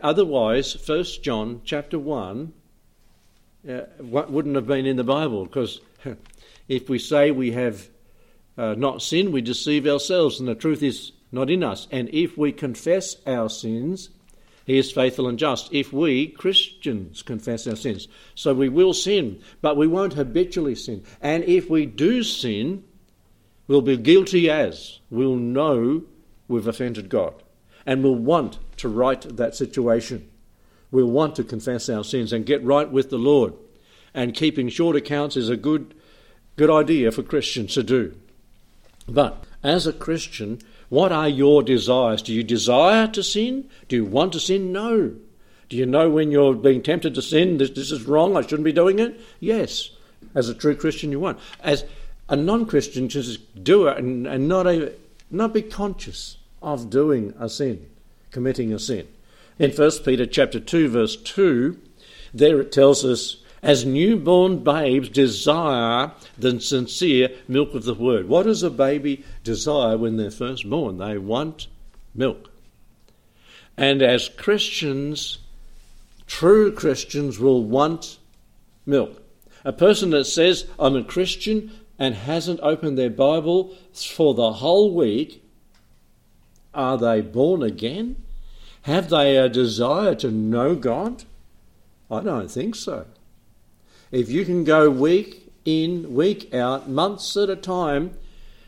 Otherwise, 0.00 0.76
1 0.86 1.04
John 1.22 1.60
chapter 1.64 1.98
1 1.98 2.52
uh, 3.68 3.80
wouldn't 3.98 4.54
have 4.54 4.66
been 4.66 4.86
in 4.86 4.96
the 4.96 5.04
Bible, 5.04 5.44
because 5.44 5.80
if 6.68 6.88
we 6.88 6.98
say 6.98 7.30
we 7.30 7.50
have 7.50 7.88
uh, 8.56 8.74
not 8.74 9.02
sinned, 9.02 9.32
we 9.32 9.42
deceive 9.42 9.86
ourselves, 9.86 10.38
and 10.38 10.48
the 10.48 10.54
truth 10.54 10.82
is 10.82 11.12
not 11.32 11.50
in 11.50 11.64
us. 11.64 11.88
And 11.90 12.08
if 12.10 12.38
we 12.38 12.52
confess 12.52 13.16
our 13.26 13.50
sins, 13.50 14.10
he 14.64 14.78
is 14.78 14.92
faithful 14.92 15.26
and 15.26 15.38
just 15.38 15.72
if 15.72 15.92
we, 15.92 16.28
Christians, 16.28 17.22
confess 17.22 17.66
our 17.66 17.76
sins. 17.76 18.08
So 18.34 18.54
we 18.54 18.68
will 18.68 18.94
sin, 18.94 19.42
but 19.60 19.76
we 19.76 19.88
won't 19.88 20.14
habitually 20.14 20.76
sin. 20.76 21.04
And 21.20 21.44
if 21.44 21.68
we 21.68 21.86
do 21.86 22.22
sin, 22.22 22.84
we'll 23.66 23.82
be 23.82 23.96
guilty 23.96 24.48
as. 24.48 25.00
We'll 25.10 25.36
know 25.36 26.04
we've 26.48 26.68
offended 26.68 27.08
God. 27.08 27.34
And 27.86 28.02
we'll 28.02 28.14
want 28.14 28.58
to 28.78 28.88
right 28.88 29.20
that 29.36 29.54
situation. 29.54 30.28
We'll 30.90 31.10
want 31.10 31.36
to 31.36 31.44
confess 31.44 31.88
our 31.88 32.04
sins 32.04 32.32
and 32.32 32.46
get 32.46 32.64
right 32.64 32.90
with 32.90 33.10
the 33.10 33.18
Lord. 33.18 33.54
And 34.14 34.34
keeping 34.34 34.68
short 34.68 34.96
accounts 34.96 35.36
is 35.36 35.48
a 35.48 35.56
good, 35.56 35.94
good 36.56 36.70
idea 36.70 37.10
for 37.10 37.22
Christians 37.22 37.74
to 37.74 37.82
do. 37.82 38.14
But 39.08 39.44
as 39.62 39.86
a 39.86 39.92
Christian, 39.92 40.60
what 40.88 41.12
are 41.12 41.28
your 41.28 41.62
desires? 41.62 42.22
Do 42.22 42.32
you 42.32 42.42
desire 42.42 43.08
to 43.08 43.22
sin? 43.22 43.68
Do 43.88 43.96
you 43.96 44.04
want 44.04 44.32
to 44.34 44.40
sin? 44.40 44.72
No. 44.72 45.14
Do 45.68 45.76
you 45.76 45.86
know 45.86 46.08
when 46.08 46.30
you're 46.30 46.54
being 46.54 46.82
tempted 46.82 47.14
to 47.14 47.22
sin, 47.22 47.58
this, 47.58 47.70
this 47.70 47.90
is 47.90 48.04
wrong, 48.04 48.36
I 48.36 48.42
shouldn't 48.42 48.64
be 48.64 48.72
doing 48.72 48.98
it? 48.98 49.20
Yes. 49.40 49.90
As 50.34 50.48
a 50.48 50.54
true 50.54 50.76
Christian, 50.76 51.10
you 51.10 51.18
want. 51.18 51.38
As 51.60 51.84
a 52.28 52.36
non 52.36 52.66
Christian, 52.66 53.08
just 53.08 53.64
do 53.64 53.88
it 53.88 53.98
and, 53.98 54.26
and 54.26 54.46
not, 54.46 54.66
a, 54.66 54.92
not 55.30 55.52
be 55.52 55.62
conscious 55.62 56.36
of 56.64 56.90
doing 56.90 57.34
a 57.38 57.48
sin, 57.48 57.86
committing 58.30 58.72
a 58.72 58.78
sin. 58.78 59.06
In 59.58 59.70
1 59.70 59.90
Peter 60.04 60.26
chapter 60.26 60.58
2, 60.58 60.88
verse 60.88 61.16
2, 61.16 61.78
there 62.32 62.60
it 62.60 62.72
tells 62.72 63.04
us 63.04 63.36
as 63.62 63.86
newborn 63.86 64.62
babes 64.62 65.08
desire 65.08 66.12
the 66.36 66.60
sincere 66.60 67.30
milk 67.46 67.74
of 67.74 67.84
the 67.84 67.94
word. 67.94 68.28
What 68.28 68.44
does 68.44 68.62
a 68.62 68.70
baby 68.70 69.24
desire 69.42 69.96
when 69.96 70.16
they're 70.16 70.30
first 70.30 70.68
born? 70.68 70.98
They 70.98 71.18
want 71.18 71.68
milk. 72.14 72.50
And 73.76 74.02
as 74.02 74.28
Christians, 74.28 75.38
true 76.26 76.72
Christians 76.72 77.38
will 77.38 77.64
want 77.64 78.18
milk. 78.86 79.22
A 79.64 79.72
person 79.72 80.10
that 80.10 80.24
says, 80.24 80.66
I'm 80.78 80.96
a 80.96 81.04
Christian, 81.04 81.70
and 81.98 82.14
hasn't 82.14 82.60
opened 82.60 82.98
their 82.98 83.10
Bible 83.10 83.74
for 83.92 84.34
the 84.34 84.54
whole 84.54 84.92
week, 84.92 85.43
are 86.74 86.98
they 86.98 87.20
born 87.20 87.62
again? 87.62 88.16
Have 88.82 89.08
they 89.08 89.36
a 89.36 89.48
desire 89.48 90.14
to 90.16 90.30
know 90.30 90.74
God? 90.74 91.24
I 92.10 92.20
don't 92.20 92.50
think 92.50 92.74
so. 92.74 93.06
If 94.10 94.30
you 94.30 94.44
can 94.44 94.64
go 94.64 94.90
week 94.90 95.52
in, 95.64 96.14
week 96.14 96.52
out, 96.54 96.88
months 96.88 97.36
at 97.36 97.48
a 97.48 97.56
time, 97.56 98.16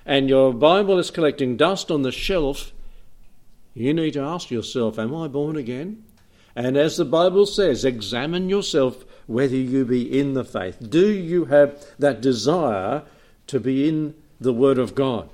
and 0.07 0.29
your 0.29 0.55
Bible 0.55 0.99
is 0.99 1.11
collecting 1.11 1.57
dust 1.57 1.91
on 1.91 2.03
the 2.03 2.13
shelf, 2.13 2.73
you 3.75 3.93
need 3.93 4.13
to 4.13 4.21
ask 4.21 4.51
yourself, 4.51 4.99
Am 4.99 5.15
I 5.15 5.29
born 5.29 5.57
again? 5.57 6.03
And 6.55 6.79
as 6.79 6.97
the 6.97 7.05
Bible 7.05 7.45
says, 7.45 7.85
examine 7.85 8.49
yourself 8.49 9.05
whether 9.27 9.57
you 9.57 9.85
be 9.85 10.19
in 10.19 10.33
the 10.33 10.45
faith. 10.45 10.79
Do 10.89 11.11
you 11.11 11.45
have 11.47 11.85
that 11.99 12.23
desire 12.23 13.03
to 13.49 13.61
be 13.61 13.87
in 13.87 14.15
the 14.41 14.55
Word 14.55 14.79
of 14.79 14.95
God? 14.95 15.29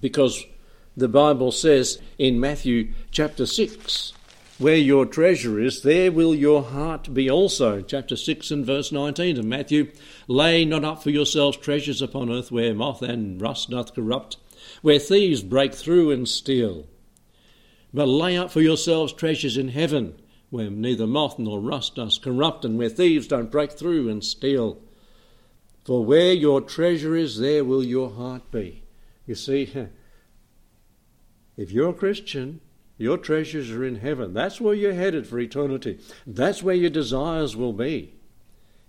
Because 0.00 0.44
the 0.96 1.08
Bible 1.08 1.52
says 1.52 2.00
in 2.18 2.38
Matthew 2.38 2.92
chapter 3.10 3.46
6 3.46 4.12
where 4.58 4.76
your 4.76 5.04
treasure 5.04 5.58
is, 5.58 5.82
there 5.82 6.12
will 6.12 6.34
your 6.34 6.62
heart 6.62 7.12
be 7.12 7.28
also. 7.28 7.80
Chapter 7.80 8.16
6 8.16 8.52
and 8.52 8.64
verse 8.64 8.92
19 8.92 9.38
of 9.38 9.44
Matthew. 9.44 9.90
Lay 10.28 10.64
not 10.64 10.84
up 10.84 11.02
for 11.02 11.10
yourselves 11.10 11.56
treasures 11.56 12.00
upon 12.00 12.30
earth 12.30 12.52
where 12.52 12.72
moth 12.72 13.02
and 13.02 13.40
rust 13.40 13.70
doth 13.70 13.94
corrupt, 13.94 14.36
where 14.80 15.00
thieves 15.00 15.42
break 15.42 15.74
through 15.74 16.12
and 16.12 16.28
steal. 16.28 16.86
But 17.92 18.06
lay 18.06 18.36
up 18.36 18.52
for 18.52 18.60
yourselves 18.60 19.12
treasures 19.12 19.56
in 19.56 19.68
heaven, 19.68 20.20
where 20.50 20.70
neither 20.70 21.06
moth 21.06 21.38
nor 21.38 21.60
rust 21.60 21.96
doth 21.96 22.22
corrupt, 22.22 22.64
and 22.64 22.78
where 22.78 22.88
thieves 22.88 23.26
don't 23.26 23.50
break 23.50 23.72
through 23.72 24.08
and 24.08 24.22
steal. 24.22 24.78
For 25.84 26.04
where 26.04 26.32
your 26.32 26.60
treasure 26.60 27.16
is, 27.16 27.40
there 27.40 27.64
will 27.64 27.82
your 27.82 28.10
heart 28.10 28.50
be. 28.52 28.84
You 29.26 29.34
see, 29.34 29.88
if 31.56 31.70
you're 31.70 31.90
a 31.90 31.94
Christian, 31.94 32.60
your 32.96 33.18
treasures 33.18 33.70
are 33.70 33.84
in 33.84 33.96
heaven. 33.96 34.34
That's 34.34 34.60
where 34.60 34.74
you're 34.74 34.94
headed 34.94 35.26
for 35.26 35.38
eternity. 35.38 35.98
That's 36.26 36.62
where 36.62 36.74
your 36.74 36.90
desires 36.90 37.56
will 37.56 37.72
be. 37.72 38.14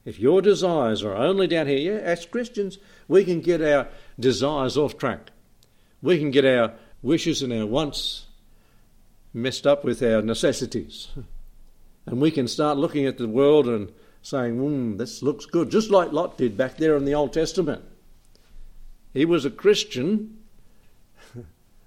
If 0.04 0.20
your 0.20 0.42
desires 0.42 1.04
are 1.04 1.16
only 1.16 1.48
down 1.48 1.68
here, 1.68 1.96
yeah, 1.96 2.02
as 2.02 2.26
Christians, 2.26 2.78
we 3.08 3.26
can 3.26 3.42
get 3.42 3.62
our 3.62 3.88
desires 4.20 4.78
off 4.78 4.98
track. 4.98 5.32
We 6.02 6.20
can 6.20 6.30
get 6.30 6.46
our 6.46 6.74
wishes 7.02 7.42
and 7.42 7.52
our 7.52 7.66
wants 7.66 8.26
messed 9.34 9.66
up 9.66 9.84
with 9.84 10.02
our 10.02 10.22
necessities. 10.22 11.10
And 12.08 12.22
we 12.22 12.30
can 12.30 12.48
start 12.48 12.78
looking 12.78 13.08
at 13.08 13.18
the 13.18 13.28
world 13.28 13.68
and 13.68 13.92
saying, 14.22 14.58
hmm, 14.58 14.98
this 14.98 15.24
looks 15.24 15.48
good, 15.48 15.72
just 15.72 15.90
like 15.90 16.12
Lot 16.12 16.38
did 16.38 16.56
back 16.56 16.78
there 16.78 16.96
in 16.96 17.06
the 17.06 17.16
Old 17.16 17.34
Testament. 17.34 17.84
He 19.12 19.26
was 19.26 19.44
a 19.44 19.50
Christian, 19.50 20.38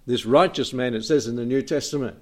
this 0.09 0.25
righteous 0.25 0.73
man, 0.73 0.95
it 0.95 1.05
says 1.05 1.27
in 1.27 1.37
the 1.37 1.45
New 1.45 1.61
Testament, 1.61 2.17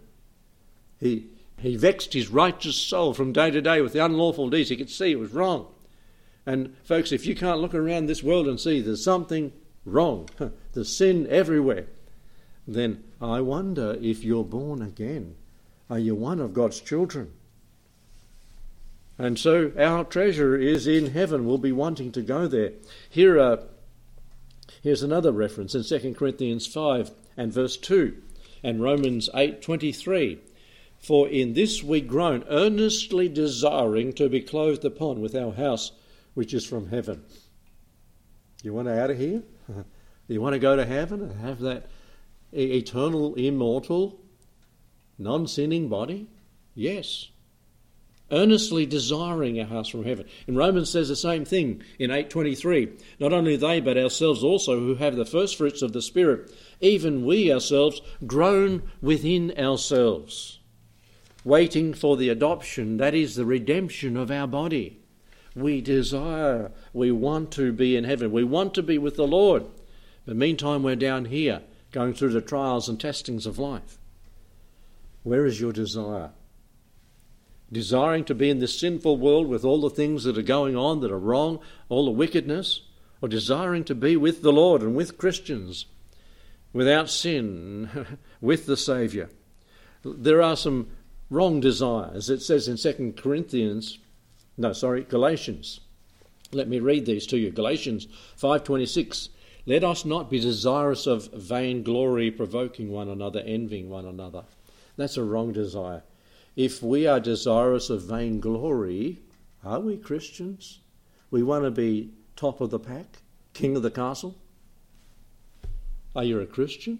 he, 0.98 1.28
he 1.58 1.76
vexed 1.76 2.12
his 2.12 2.28
righteous 2.28 2.74
soul 2.74 3.14
from 3.14 3.32
day 3.32 3.50
to 3.52 3.62
day 3.62 3.80
with 3.80 3.92
the 3.92 4.04
unlawful 4.04 4.50
deeds. 4.50 4.70
He 4.70 4.76
could 4.76 4.90
see 4.90 5.12
it 5.12 5.20
was 5.20 5.32
wrong. 5.32 5.68
And, 6.44 6.76
folks, 6.82 7.12
if 7.12 7.26
you 7.26 7.36
can't 7.36 7.60
look 7.60 7.74
around 7.74 8.06
this 8.06 8.24
world 8.24 8.48
and 8.48 8.58
see 8.58 8.80
there's 8.80 9.04
something 9.04 9.52
wrong, 9.84 10.28
there's 10.72 10.96
sin 10.96 11.28
everywhere, 11.30 11.86
then 12.66 13.04
I 13.20 13.40
wonder 13.40 13.96
if 14.02 14.24
you're 14.24 14.44
born 14.44 14.82
again. 14.82 15.36
Are 15.88 16.00
you 16.00 16.16
one 16.16 16.40
of 16.40 16.54
God's 16.54 16.80
children? 16.80 17.30
And 19.16 19.38
so 19.38 19.70
our 19.78 20.02
treasure 20.02 20.56
is 20.56 20.88
in 20.88 21.12
heaven. 21.12 21.46
We'll 21.46 21.58
be 21.58 21.70
wanting 21.70 22.10
to 22.12 22.22
go 22.22 22.48
there. 22.48 22.72
Here, 23.08 23.38
uh, 23.38 23.58
Here's 24.82 25.02
another 25.02 25.32
reference 25.32 25.74
in 25.74 25.82
2 25.82 26.14
Corinthians 26.14 26.66
5 26.66 27.10
and 27.36 27.52
verse 27.52 27.76
2 27.76 28.16
and 28.62 28.82
Romans 28.82 29.28
8:23. 29.34 30.38
For 30.98 31.28
in 31.28 31.52
this 31.52 31.82
we 31.82 32.00
groan, 32.00 32.44
earnestly 32.48 33.28
desiring 33.28 34.12
to 34.14 34.28
be 34.28 34.40
clothed 34.40 34.84
upon 34.84 35.20
with 35.20 35.34
our 35.34 35.52
house 35.52 35.92
which 36.34 36.52
is 36.52 36.66
from 36.66 36.88
heaven. 36.88 37.22
You 38.62 38.74
want 38.74 38.88
out 38.88 39.10
of 39.10 39.18
here? 39.18 39.42
you 40.28 40.40
want 40.40 40.54
to 40.54 40.58
go 40.58 40.76
to 40.76 40.84
heaven 40.84 41.22
and 41.22 41.40
have 41.40 41.60
that 41.60 41.88
eternal, 42.52 43.34
immortal, 43.34 44.20
non 45.18 45.46
sinning 45.46 45.88
body? 45.88 46.28
Yes. 46.74 47.30
Earnestly 48.30 48.86
desiring 48.86 49.60
a 49.60 49.64
house 49.64 49.88
from 49.88 50.04
heaven. 50.04 50.26
And 50.48 50.56
Romans 50.56 50.90
says 50.90 51.08
the 51.08 51.16
same 51.16 51.44
thing 51.44 51.82
in 51.98 52.10
823. 52.10 52.88
Not 53.20 53.32
only 53.32 53.56
they, 53.56 53.80
but 53.80 53.96
ourselves 53.96 54.42
also, 54.42 54.80
who 54.80 54.96
have 54.96 55.14
the 55.14 55.24
first 55.24 55.56
fruits 55.56 55.80
of 55.80 55.92
the 55.92 56.02
Spirit, 56.02 56.52
even 56.80 57.24
we 57.24 57.52
ourselves 57.52 58.00
groan 58.26 58.82
within 59.00 59.52
ourselves, 59.56 60.58
waiting 61.44 61.94
for 61.94 62.16
the 62.16 62.28
adoption, 62.28 62.96
that 62.96 63.14
is, 63.14 63.36
the 63.36 63.46
redemption 63.46 64.16
of 64.16 64.30
our 64.30 64.48
body. 64.48 64.98
We 65.54 65.80
desire, 65.80 66.72
we 66.92 67.12
want 67.12 67.52
to 67.52 67.72
be 67.72 67.96
in 67.96 68.04
heaven, 68.04 68.32
we 68.32 68.42
want 68.42 68.74
to 68.74 68.82
be 68.82 68.98
with 68.98 69.14
the 69.14 69.26
Lord. 69.26 69.66
But 70.26 70.34
meantime, 70.34 70.82
we're 70.82 70.96
down 70.96 71.26
here 71.26 71.62
going 71.92 72.12
through 72.12 72.32
the 72.32 72.40
trials 72.40 72.88
and 72.88 73.00
testings 73.00 73.46
of 73.46 73.58
life. 73.58 73.98
Where 75.22 75.46
is 75.46 75.60
your 75.60 75.72
desire? 75.72 76.32
Desiring 77.70 78.24
to 78.24 78.34
be 78.34 78.48
in 78.48 78.60
this 78.60 78.78
sinful 78.78 79.16
world 79.16 79.48
with 79.48 79.64
all 79.64 79.80
the 79.80 79.90
things 79.90 80.24
that 80.24 80.38
are 80.38 80.42
going 80.42 80.76
on 80.76 81.00
that 81.00 81.10
are 81.10 81.18
wrong, 81.18 81.58
all 81.88 82.04
the 82.04 82.10
wickedness, 82.10 82.82
or 83.20 83.28
desiring 83.28 83.84
to 83.84 83.94
be 83.94 84.16
with 84.16 84.42
the 84.42 84.52
Lord 84.52 84.82
and 84.82 84.94
with 84.94 85.18
Christians, 85.18 85.86
without 86.72 87.10
sin, 87.10 87.90
with 88.40 88.66
the 88.66 88.76
Saviour. 88.76 89.30
There 90.04 90.42
are 90.42 90.56
some 90.56 90.88
wrong 91.28 91.60
desires. 91.60 92.30
It 92.30 92.42
says 92.42 92.68
in 92.68 92.76
2 92.76 93.14
Corinthians, 93.16 93.98
no, 94.56 94.72
sorry, 94.72 95.02
Galatians. 95.02 95.80
Let 96.52 96.68
me 96.68 96.78
read 96.78 97.06
these 97.06 97.26
to 97.28 97.38
you. 97.38 97.50
Galatians 97.50 98.06
5:26 98.40 99.30
let 99.68 99.82
us 99.82 100.04
not 100.04 100.30
be 100.30 100.38
desirous 100.38 101.08
of 101.08 101.32
vainglory, 101.32 102.30
provoking 102.30 102.92
one 102.92 103.08
another, 103.08 103.40
envying 103.40 103.90
one 103.90 104.06
another. 104.06 104.44
That's 104.96 105.16
a 105.16 105.24
wrong 105.24 105.52
desire. 105.52 106.04
If 106.56 106.82
we 106.82 107.06
are 107.06 107.20
desirous 107.20 107.90
of 107.90 108.04
vainglory, 108.04 109.20
are 109.62 109.78
we 109.78 109.98
Christians? 109.98 110.80
We 111.30 111.42
want 111.42 111.64
to 111.64 111.70
be 111.70 112.12
top 112.34 112.62
of 112.62 112.70
the 112.70 112.78
pack, 112.78 113.18
king 113.52 113.76
of 113.76 113.82
the 113.82 113.90
castle? 113.90 114.36
Are 116.14 116.24
you 116.24 116.40
a 116.40 116.46
Christian? 116.46 116.98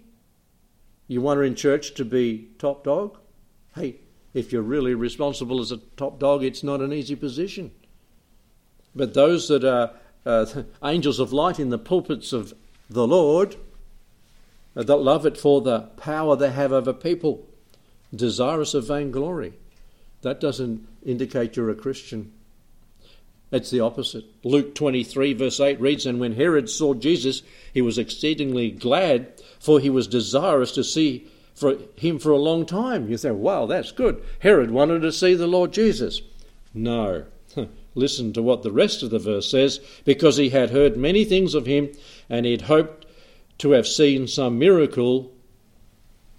You 1.07 1.21
want 1.21 1.39
to 1.39 1.41
in 1.41 1.55
church 1.55 1.95
to 1.95 2.05
be 2.05 2.49
top 2.59 2.83
dog? 2.83 3.17
Hey, 3.73 3.95
if 4.35 4.51
you're 4.51 4.61
really 4.61 4.93
responsible 4.93 5.59
as 5.59 5.71
a 5.71 5.77
top 5.95 6.19
dog, 6.19 6.43
it's 6.43 6.63
not 6.63 6.81
an 6.81 6.93
easy 6.93 7.15
position. 7.15 7.71
But 8.95 9.15
those 9.15 9.47
that 9.47 9.63
are 9.63 9.93
uh, 10.23 10.63
angels 10.83 11.19
of 11.19 11.33
light 11.33 11.59
in 11.59 11.69
the 11.69 11.79
pulpits 11.79 12.31
of 12.31 12.53
the 12.89 13.07
Lord 13.07 13.55
uh, 14.75 14.83
that 14.83 14.97
love 14.97 15.25
it 15.25 15.37
for 15.37 15.61
the 15.61 15.81
power 15.97 16.35
they 16.35 16.51
have 16.51 16.71
over 16.71 16.93
people, 16.93 17.46
desirous 18.15 18.73
of 18.73 18.87
vainglory. 18.87 19.53
That 20.21 20.39
doesn't 20.39 20.87
indicate 21.05 21.55
you're 21.55 21.69
a 21.69 21.75
Christian. 21.75 22.31
It's 23.51 23.69
the 23.69 23.79
opposite. 23.79 24.25
Luke 24.43 24.75
23, 24.75 25.33
verse 25.33 25.59
8 25.59 25.79
reads 25.79 26.05
And 26.05 26.19
when 26.19 26.35
Herod 26.35 26.69
saw 26.69 26.93
Jesus, 26.93 27.43
he 27.73 27.81
was 27.81 27.97
exceedingly 27.97 28.71
glad, 28.71 29.41
for 29.59 29.79
he 29.79 29.89
was 29.89 30.07
desirous 30.07 30.71
to 30.73 30.83
see 30.83 31.27
for 31.55 31.77
him 31.95 32.19
for 32.19 32.31
a 32.31 32.37
long 32.37 32.65
time. 32.65 33.09
You 33.09 33.17
say, 33.17 33.31
wow, 33.31 33.65
that's 33.65 33.91
good. 33.91 34.21
Herod 34.39 34.69
wanted 34.69 35.01
to 35.01 35.11
see 35.11 35.33
the 35.33 35.47
Lord 35.47 35.71
Jesus. 35.71 36.21
No. 36.73 37.25
Listen 37.95 38.33
to 38.33 38.43
what 38.43 38.63
the 38.63 38.71
rest 38.71 39.01
of 39.01 39.09
the 39.09 39.17
verse 39.17 39.49
says 39.49 39.79
because 40.05 40.37
he 40.37 40.49
had 40.49 40.69
heard 40.69 40.97
many 40.97 41.25
things 41.25 41.55
of 41.55 41.65
him 41.65 41.89
and 42.29 42.45
he 42.45 42.51
had 42.51 42.63
hoped 42.63 43.07
to 43.59 43.71
have 43.71 43.87
seen 43.87 44.27
some 44.27 44.59
miracle 44.59 45.31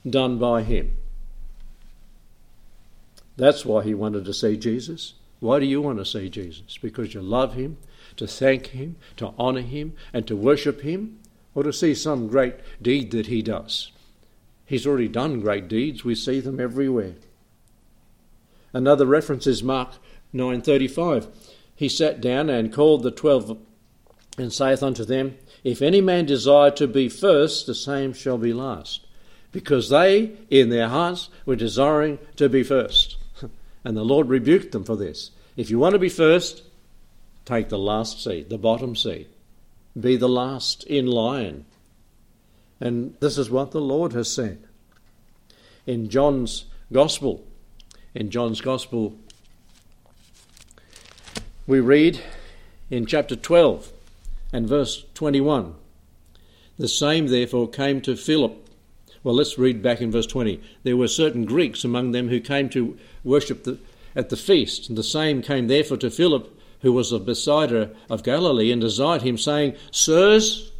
done 0.09 0.39
by 0.39 0.63
him. 0.63 0.98
That's 3.39 3.65
why 3.65 3.85
he 3.85 3.95
wanted 3.95 4.27
to 4.27 4.35
see 4.35 4.59
Jesus. 4.59 5.15
Why 5.41 5.59
do 5.59 5.65
you 5.65 5.81
want 5.81 5.97
to 5.99 6.05
see 6.05 6.29
Jesus? 6.29 6.77
Because 6.77 7.15
you 7.15 7.23
love 7.23 7.55
him, 7.55 7.79
to 8.17 8.27
thank 8.27 8.67
him, 8.67 8.97
to 9.17 9.33
honour 9.39 9.63
him, 9.63 9.95
and 10.13 10.27
to 10.27 10.37
worship 10.37 10.83
him, 10.83 11.19
or 11.55 11.63
to 11.63 11.73
see 11.73 11.95
some 11.95 12.29
great 12.29 12.57
deed 12.83 13.11
that 13.13 13.29
he 13.29 13.41
does? 13.41 13.91
He's 14.67 14.87
already 14.87 15.09
done 15.09 15.41
great 15.41 15.69
deeds, 15.69 16.05
we 16.05 16.15
see 16.15 16.41
them 16.41 16.61
everywhere. 16.61 17.15
Another 18.75 19.07
reference 19.07 19.47
is 19.47 19.63
Mark 19.63 19.95
9:35 20.35 21.29
he 21.79 21.89
sat 21.89 22.21
down 22.21 22.51
and 22.51 22.73
called 22.73 23.05
the 23.05 23.13
twelve 23.13 23.57
and 24.37 24.53
saith 24.53 24.83
unto 24.83 25.05
them, 25.05 25.39
If 25.63 25.81
any 25.81 26.01
man 26.01 26.27
desire 26.27 26.73
to 26.73 26.89
be 26.89 27.09
first, 27.09 27.69
the 27.69 27.75
same 27.75 28.13
shall 28.13 28.37
be 28.37 28.53
last. 28.53 29.07
Because 29.53 29.89
they, 29.89 30.33
in 30.51 30.71
their 30.71 30.89
hearts, 30.89 31.29
were 31.47 31.55
desiring 31.55 32.19
to 32.35 32.49
be 32.49 32.65
first. 32.65 33.08
And 33.85 33.97
the 33.97 34.05
Lord 34.05 34.29
rebuked 34.29 34.73
them 34.73 34.85
for 34.85 34.97
this. 34.97 35.31
If 35.57 35.71
you 35.71 35.79
want 35.79 35.95
to 35.95 35.99
be 35.99 36.09
first, 36.09 36.63
take 37.45 37.69
the 37.69 37.79
last 37.79 38.23
seat, 38.23 38.49
the 38.49 38.59
bottom 38.59 38.95
seat. 38.95 39.29
Be 39.99 40.17
the 40.17 40.29
last 40.29 40.85
in 40.85 41.07
line. 41.07 41.65
And 42.81 43.17
this 43.21 43.39
is 43.39 43.51
what 43.51 43.73
the 43.73 43.81
Lord 43.81 44.13
has 44.13 44.33
said. 44.33 44.63
In 45.87 46.09
John's 46.09 46.67
Gospel, 46.93 47.45
in 48.15 48.31
John's 48.31 48.61
Gospel, 48.61 49.17
we 51.67 51.81
read 51.81 52.21
in 52.91 53.07
chapter 53.07 53.35
12 53.35 53.93
and 54.53 54.69
verse 54.69 55.05
21 55.15 55.75
The 56.79 56.89
same 56.89 57.27
therefore 57.27 57.69
came 57.69 58.01
to 58.03 58.17
Philip. 58.17 58.68
Well, 59.29 59.37
let's 59.37 59.59
read 59.59 59.83
back 59.83 60.01
in 60.01 60.11
verse 60.11 60.25
20. 60.25 60.59
There 60.85 60.97
were 60.97 61.07
certain 61.07 61.45
Greeks 61.45 61.85
among 61.85 62.13
them 62.13 62.31
who 62.31 62.41
came 62.41 62.71
to 62.71 62.97
worship 63.23 63.65
the, 63.65 63.79
at 64.17 64.31
the 64.31 64.39
feast. 64.39 64.89
And 64.89 64.97
the 64.97 65.03
same 65.03 65.43
came 65.43 65.67
therefore 65.67 65.99
to 65.99 66.09
Philip, 66.09 66.59
who 66.81 66.95
was 66.95 67.13
of 67.13 67.27
Bethsaida 67.27 67.91
of 68.09 68.23
Galilee, 68.23 68.73
and 68.73 68.81
desired 68.81 69.21
him, 69.21 69.37
saying, 69.37 69.77
Sirs, 69.91 70.73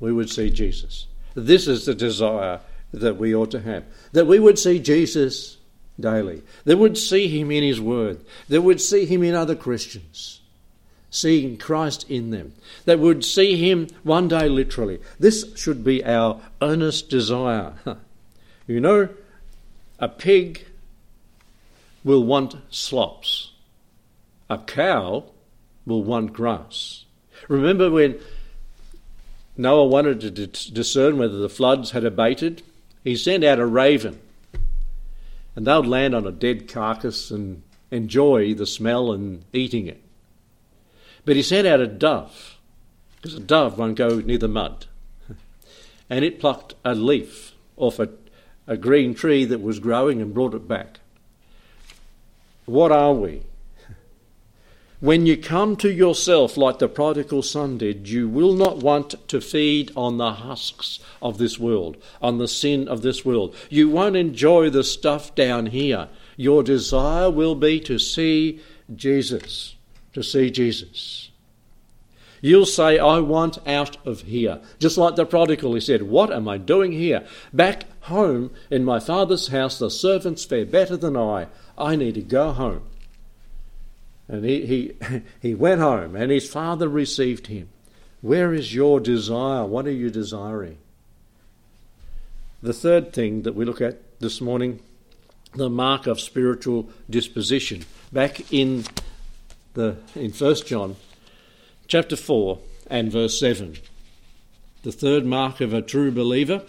we 0.00 0.12
would 0.12 0.28
see 0.28 0.50
Jesus. 0.50 1.06
This 1.36 1.68
is 1.68 1.86
the 1.86 1.94
desire 1.94 2.58
that 2.92 3.16
we 3.16 3.32
ought 3.32 3.52
to 3.52 3.60
have, 3.60 3.84
that 4.10 4.26
we 4.26 4.40
would 4.40 4.58
see 4.58 4.80
Jesus 4.80 5.58
daily. 6.00 6.42
They 6.64 6.74
would 6.74 6.98
see 6.98 7.28
him 7.28 7.52
in 7.52 7.62
his 7.62 7.80
word. 7.80 8.18
They 8.48 8.58
would 8.58 8.80
see 8.80 9.06
him 9.06 9.22
in 9.22 9.36
other 9.36 9.54
Christians, 9.54 10.37
seeing 11.10 11.56
Christ 11.56 12.08
in 12.10 12.30
them. 12.30 12.54
They 12.84 12.96
would 12.96 13.24
see 13.24 13.56
him 13.56 13.88
one 14.02 14.28
day 14.28 14.48
literally. 14.48 15.00
This 15.18 15.56
should 15.56 15.82
be 15.82 16.04
our 16.04 16.40
earnest 16.60 17.08
desire. 17.08 17.74
You 18.68 18.80
know, 18.80 19.08
a 19.98 20.08
pig 20.10 20.66
will 22.04 22.22
want 22.22 22.54
slops, 22.68 23.52
a 24.50 24.58
cow 24.58 25.24
will 25.86 26.04
want 26.04 26.34
grass. 26.34 27.06
Remember 27.48 27.90
when 27.90 28.20
Noah 29.56 29.86
wanted 29.86 30.20
to 30.20 30.46
discern 30.70 31.16
whether 31.16 31.38
the 31.38 31.48
floods 31.48 31.92
had 31.92 32.04
abated? 32.04 32.62
He 33.04 33.16
sent 33.16 33.42
out 33.42 33.58
a 33.58 33.64
raven 33.64 34.20
and 35.56 35.66
they 35.66 35.74
would 35.74 35.86
land 35.86 36.14
on 36.14 36.26
a 36.26 36.30
dead 36.30 36.68
carcass 36.68 37.30
and 37.30 37.62
enjoy 37.90 38.54
the 38.54 38.66
smell 38.66 39.12
and 39.12 39.44
eating 39.52 39.86
it. 39.86 40.00
But 41.28 41.36
he 41.36 41.42
sent 41.42 41.66
out 41.66 41.78
a 41.78 41.86
dove, 41.86 42.56
because 43.16 43.34
a 43.34 43.40
dove 43.40 43.76
won't 43.76 43.98
go 43.98 44.18
near 44.20 44.38
the 44.38 44.48
mud. 44.48 44.86
And 46.08 46.24
it 46.24 46.40
plucked 46.40 46.72
a 46.86 46.94
leaf 46.94 47.52
off 47.76 47.98
a, 47.98 48.08
a 48.66 48.78
green 48.78 49.12
tree 49.14 49.44
that 49.44 49.60
was 49.60 49.78
growing 49.78 50.22
and 50.22 50.32
brought 50.32 50.54
it 50.54 50.66
back. 50.66 51.00
What 52.64 52.92
are 52.92 53.12
we? 53.12 53.42
When 55.00 55.26
you 55.26 55.36
come 55.36 55.76
to 55.76 55.92
yourself 55.92 56.56
like 56.56 56.78
the 56.78 56.88
prodigal 56.88 57.42
son 57.42 57.76
did, 57.76 58.08
you 58.08 58.26
will 58.26 58.54
not 58.54 58.78
want 58.78 59.28
to 59.28 59.42
feed 59.42 59.92
on 59.94 60.16
the 60.16 60.32
husks 60.32 60.98
of 61.20 61.36
this 61.36 61.58
world, 61.58 61.98
on 62.22 62.38
the 62.38 62.48
sin 62.48 62.88
of 62.88 63.02
this 63.02 63.22
world. 63.22 63.54
You 63.68 63.90
won't 63.90 64.16
enjoy 64.16 64.70
the 64.70 64.82
stuff 64.82 65.34
down 65.34 65.66
here. 65.66 66.08
Your 66.38 66.62
desire 66.62 67.30
will 67.30 67.54
be 67.54 67.80
to 67.80 67.98
see 67.98 68.60
Jesus, 68.96 69.74
to 70.14 70.22
see 70.22 70.50
Jesus. 70.50 71.30
You'll 72.40 72.66
say, 72.66 72.98
I 72.98 73.18
want 73.18 73.58
out 73.66 73.96
of 74.06 74.22
here. 74.22 74.60
Just 74.78 74.96
like 74.96 75.16
the 75.16 75.26
prodigal, 75.26 75.74
he 75.74 75.80
said, 75.80 76.02
What 76.02 76.32
am 76.32 76.48
I 76.48 76.58
doing 76.58 76.92
here? 76.92 77.26
Back 77.52 77.84
home 78.02 78.52
in 78.70 78.84
my 78.84 79.00
father's 79.00 79.48
house, 79.48 79.78
the 79.78 79.90
servants 79.90 80.44
fare 80.44 80.64
better 80.64 80.96
than 80.96 81.16
I. 81.16 81.48
I 81.76 81.96
need 81.96 82.14
to 82.14 82.22
go 82.22 82.52
home. 82.52 82.82
And 84.28 84.44
he, 84.44 84.66
he, 84.66 85.22
he 85.40 85.54
went 85.54 85.80
home, 85.80 86.14
and 86.14 86.30
his 86.30 86.48
father 86.48 86.88
received 86.88 87.48
him 87.48 87.68
Where 88.20 88.54
is 88.54 88.74
your 88.74 89.00
desire? 89.00 89.64
What 89.64 89.86
are 89.86 89.92
you 89.92 90.10
desiring? 90.10 90.78
The 92.62 92.72
third 92.72 93.12
thing 93.12 93.42
that 93.42 93.54
we 93.54 93.64
look 93.64 93.80
at 93.80 94.20
this 94.20 94.40
morning, 94.40 94.80
the 95.54 95.70
mark 95.70 96.06
of 96.06 96.20
spiritual 96.20 96.88
disposition. 97.08 97.84
Back 98.12 98.52
in 98.52 98.84
the 99.78 99.96
in 100.16 100.32
1 100.32 100.54
John 100.66 100.96
chapter 101.86 102.16
4 102.16 102.58
and 102.90 103.12
verse 103.12 103.38
7. 103.38 103.76
The 104.82 104.90
third 104.90 105.24
mark 105.24 105.60
of 105.60 105.72
a 105.72 105.82
true 105.82 106.10
believer, 106.10 106.62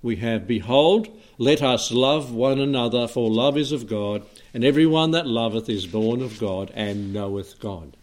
we 0.00 0.16
have 0.16 0.46
behold, 0.46 1.08
let 1.36 1.62
us 1.62 1.92
love 1.92 2.32
one 2.32 2.58
another, 2.58 3.06
for 3.06 3.30
love 3.30 3.58
is 3.58 3.70
of 3.70 3.86
God, 3.86 4.24
and 4.54 4.64
every 4.64 4.86
one 4.86 5.10
that 5.10 5.26
loveth 5.26 5.68
is 5.68 5.86
born 5.86 6.22
of 6.22 6.40
God 6.40 6.72
and 6.74 7.12
knoweth 7.12 7.60
God. 7.60 7.98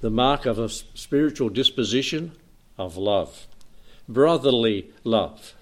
The 0.00 0.10
mark 0.10 0.46
of 0.46 0.58
a 0.58 0.68
spiritual 0.68 1.48
disposition 1.48 2.32
of 2.76 2.96
love, 2.96 3.46
brotherly 4.08 4.90
love. 5.04 5.54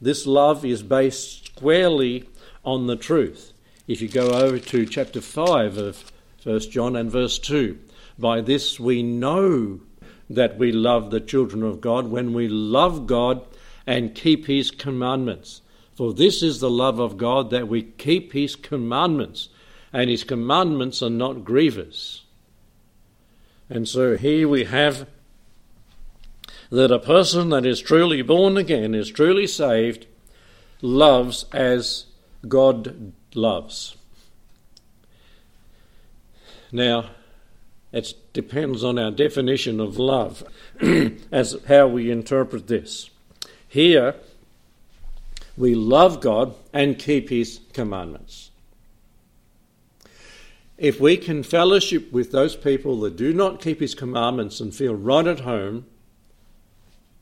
This 0.00 0.26
love 0.26 0.64
is 0.64 0.84
based 0.84 1.46
squarely 1.46 2.28
on 2.64 2.86
the 2.86 2.96
truth. 2.96 3.52
If 3.88 4.00
you 4.00 4.08
go 4.08 4.30
over 4.30 4.60
to 4.60 4.86
chapter 4.86 5.20
5 5.20 5.76
of 5.76 6.12
1 6.46 6.60
John 6.70 6.94
and 6.94 7.10
verse 7.10 7.40
2, 7.40 7.76
by 8.16 8.40
this 8.40 8.78
we 8.78 9.02
know 9.02 9.80
that 10.30 10.56
we 10.56 10.70
love 10.70 11.10
the 11.10 11.18
children 11.18 11.64
of 11.64 11.80
God 11.80 12.06
when 12.06 12.32
we 12.32 12.46
love 12.46 13.08
God 13.08 13.44
and 13.84 14.14
keep 14.14 14.46
his 14.46 14.70
commandments. 14.70 15.60
For 15.96 16.14
this 16.14 16.44
is 16.44 16.60
the 16.60 16.70
love 16.70 17.00
of 17.00 17.16
God 17.16 17.50
that 17.50 17.66
we 17.66 17.82
keep 17.82 18.32
his 18.32 18.54
commandments, 18.54 19.48
and 19.92 20.08
his 20.08 20.22
commandments 20.22 21.02
are 21.02 21.10
not 21.10 21.42
grievous. 21.42 22.22
And 23.68 23.88
so 23.88 24.16
here 24.16 24.48
we 24.48 24.66
have 24.66 25.08
that 26.70 26.92
a 26.92 27.00
person 27.00 27.48
that 27.48 27.66
is 27.66 27.80
truly 27.80 28.22
born 28.22 28.56
again, 28.56 28.94
is 28.94 29.10
truly 29.10 29.48
saved, 29.48 30.06
loves 30.80 31.46
as 31.52 32.06
God 32.46 33.12
loves. 33.34 33.95
Now, 36.72 37.10
it 37.92 38.14
depends 38.32 38.84
on 38.84 38.98
our 38.98 39.10
definition 39.10 39.80
of 39.80 39.98
love 39.98 40.44
as 41.32 41.56
how 41.68 41.86
we 41.86 42.10
interpret 42.10 42.66
this. 42.66 43.10
Here, 43.68 44.14
we 45.56 45.74
love 45.74 46.20
God 46.20 46.54
and 46.72 46.98
keep 46.98 47.30
His 47.30 47.60
commandments. 47.72 48.50
If 50.76 51.00
we 51.00 51.16
can 51.16 51.42
fellowship 51.42 52.12
with 52.12 52.32
those 52.32 52.54
people 52.54 53.00
that 53.00 53.16
do 53.16 53.32
not 53.32 53.62
keep 53.62 53.80
His 53.80 53.94
commandments 53.94 54.60
and 54.60 54.74
feel 54.74 54.94
right 54.94 55.26
at 55.26 55.40
home, 55.40 55.86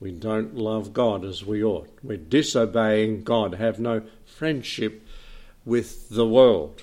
we 0.01 0.11
don't 0.11 0.57
love 0.57 0.93
God 0.93 1.25
as 1.25 1.45
we 1.45 1.63
ought. 1.63 1.89
We're 2.03 2.17
disobeying 2.17 3.23
God, 3.23 3.55
have 3.55 3.79
no 3.79 4.03
friendship 4.27 5.07
with 5.65 6.09
the 6.11 6.27
world. 6.27 6.83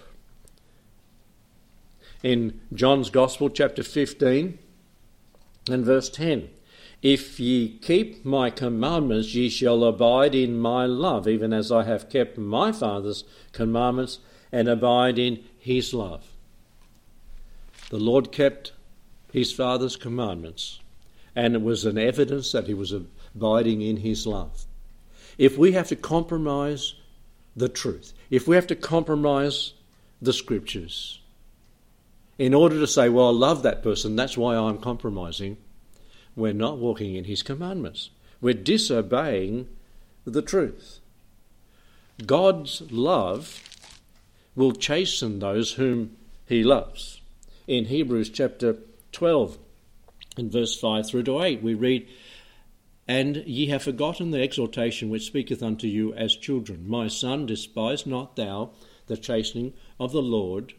In 2.24 2.62
John's 2.74 3.10
Gospel, 3.10 3.50
chapter 3.50 3.84
15 3.84 4.60
and 5.70 5.86
verse 5.86 6.10
10 6.10 6.50
if 7.02 7.40
ye 7.40 7.80
keep 7.80 8.24
my 8.24 8.52
commandments, 8.52 9.34
ye 9.34 9.50
shall 9.50 9.84
abide 9.84 10.36
in 10.36 10.60
my 10.60 10.86
love, 10.86 11.28
even 11.28 11.52
as 11.52 11.72
I 11.72 11.84
have 11.84 12.10
kept 12.10 12.38
my 12.38 12.72
Father's 12.72 13.24
commandments 13.54 14.20
and 14.52 14.68
abide 14.68 15.18
in 15.18 15.44
his 15.58 15.94
love. 15.94 16.28
The 17.90 17.98
Lord 17.98 18.32
kept 18.32 18.74
his 19.34 19.52
Father's 19.52 19.96
commandments, 19.96 20.80
and 21.36 21.56
it 21.56 21.62
was 21.62 21.86
an 21.86 21.98
evidence 21.98 22.52
that 22.52 22.68
he 22.68 22.74
was 22.74 22.94
abiding 22.94 23.82
in 23.82 23.98
his 23.98 24.28
love. 24.28 24.66
If 25.38 25.58
we 25.58 25.72
have 25.72 25.88
to 25.88 25.96
compromise 25.96 26.94
the 27.56 27.70
truth, 27.70 28.14
if 28.30 28.48
we 28.48 28.56
have 28.56 28.68
to 28.68 28.76
compromise 28.76 29.74
the 30.22 30.34
scriptures, 30.34 31.21
in 32.42 32.56
order 32.56 32.80
to 32.80 32.88
say, 32.88 33.08
well, 33.08 33.28
I 33.28 33.32
love 33.34 33.62
that 33.62 33.84
person, 33.84 34.16
that's 34.16 34.36
why 34.36 34.56
I'm 34.56 34.80
compromising, 34.80 35.58
we're 36.36 36.54
not 36.54 36.80
walking 36.80 37.14
in 37.14 37.26
His 37.26 37.44
commandments. 37.44 38.10
We're 38.42 38.56
disobeying 38.56 39.68
the 40.26 40.42
truth. 40.42 41.02
God's 42.26 42.82
love 42.90 43.62
will 44.56 44.72
chasten 44.72 45.38
those 45.38 45.74
whom 45.74 46.18
He 46.48 46.64
loves. 46.64 47.22
In 47.68 47.86
Hebrews 47.86 48.32
chapter 48.32 48.78
12, 49.12 49.60
in 50.36 50.50
verse 50.50 50.76
5 50.76 51.08
through 51.08 51.24
to 51.24 51.44
8, 51.44 51.62
we 51.62 51.76
read, 51.76 52.08
And 53.08 53.44
ye 53.46 53.68
have 53.68 53.84
forgotten 53.84 54.32
the 54.32 54.42
exhortation 54.42 55.12
which 55.12 55.28
speaketh 55.28 55.62
unto 55.62 55.86
you 55.86 56.12
as 56.16 56.36
children. 56.36 56.90
My 56.90 57.08
son, 57.08 57.46
despise 57.46 58.08
not 58.08 58.36
thou 58.36 58.72
the 59.06 59.16
chastening 59.16 59.74
of 60.00 60.12
the 60.12 60.24
Lord, 60.24 60.74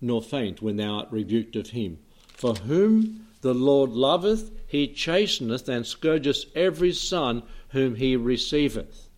nor 0.00 0.22
faint 0.22 0.62
when 0.62 0.76
thou 0.76 0.98
art 0.98 1.08
rebuked 1.10 1.56
of 1.56 1.70
him. 1.70 1.98
For 2.28 2.54
whom 2.54 3.26
the 3.42 3.54
Lord 3.54 3.90
loveth, 3.90 4.50
he 4.66 4.88
chasteneth 4.88 5.68
and 5.68 5.84
scourgeth 5.86 6.44
every 6.54 6.92
son 6.92 7.42
whom 7.70 7.96
he 7.96 8.16
receiveth. 8.16 9.08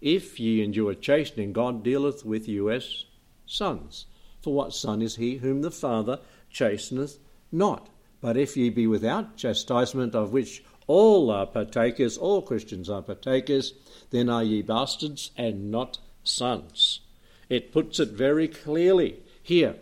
If 0.00 0.38
ye 0.38 0.62
endure 0.62 0.94
chastening, 0.94 1.52
God 1.52 1.82
dealeth 1.82 2.24
with 2.24 2.46
you 2.46 2.70
as 2.70 3.06
sons. 3.46 4.06
For 4.40 4.52
what 4.52 4.74
son 4.74 5.00
is 5.02 5.16
he 5.16 5.36
whom 5.36 5.62
the 5.62 5.70
Father 5.70 6.20
chasteneth 6.50 7.18
not? 7.50 7.88
But 8.20 8.36
if 8.36 8.56
ye 8.56 8.70
be 8.70 8.86
without 8.86 9.36
chastisement, 9.36 10.14
of 10.14 10.32
which 10.32 10.62
all 10.86 11.30
are 11.30 11.46
partakers, 11.46 12.18
all 12.18 12.42
Christians 12.42 12.90
are 12.90 13.02
partakers, 13.02 13.72
then 14.10 14.28
are 14.28 14.44
ye 14.44 14.62
bastards 14.62 15.30
and 15.36 15.70
not 15.70 15.98
sons. 16.22 17.00
It 17.48 17.72
puts 17.72 17.98
it 17.98 18.10
very 18.10 18.48
clearly 18.48 19.20
here 19.42 19.76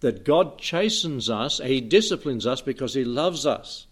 that 0.00 0.24
God 0.24 0.58
chastens 0.58 1.30
us, 1.30 1.58
He 1.58 1.80
disciplines 1.80 2.46
us 2.46 2.60
because 2.60 2.94
He 2.94 3.04
loves 3.04 3.46
us. 3.46 3.86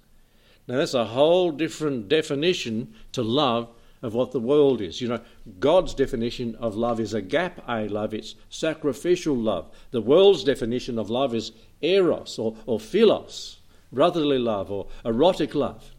Now, 0.67 0.79
that's 0.79 0.95
a 0.95 1.05
whole 1.05 1.51
different 1.51 2.09
definition 2.09 2.95
to 3.12 3.23
love 3.23 3.69
of 4.05 4.14
what 4.14 4.33
the 4.33 4.40
world 4.40 4.81
is. 4.81 5.01
You 5.01 5.09
know, 5.09 5.21
God's 5.59 5.95
definition 5.95 6.55
of 6.57 6.77
love 6.77 7.01
is 7.01 7.14
a 7.14 7.23
gap. 7.23 7.59
agape 7.67 7.90
love, 7.90 8.12
it's 8.12 8.35
sacrificial 8.51 9.35
love. 9.35 9.75
The 9.93 10.03
world's 10.03 10.45
definition 10.45 10.99
of 10.99 11.09
love 11.11 11.35
is 11.35 11.53
eros 11.81 12.38
or, 12.38 12.57
or 12.67 12.79
philos, 12.79 13.61
brotherly 13.90 14.38
love 14.38 14.71
or 14.71 14.88
erotic 15.05 15.55
love. 15.55 15.90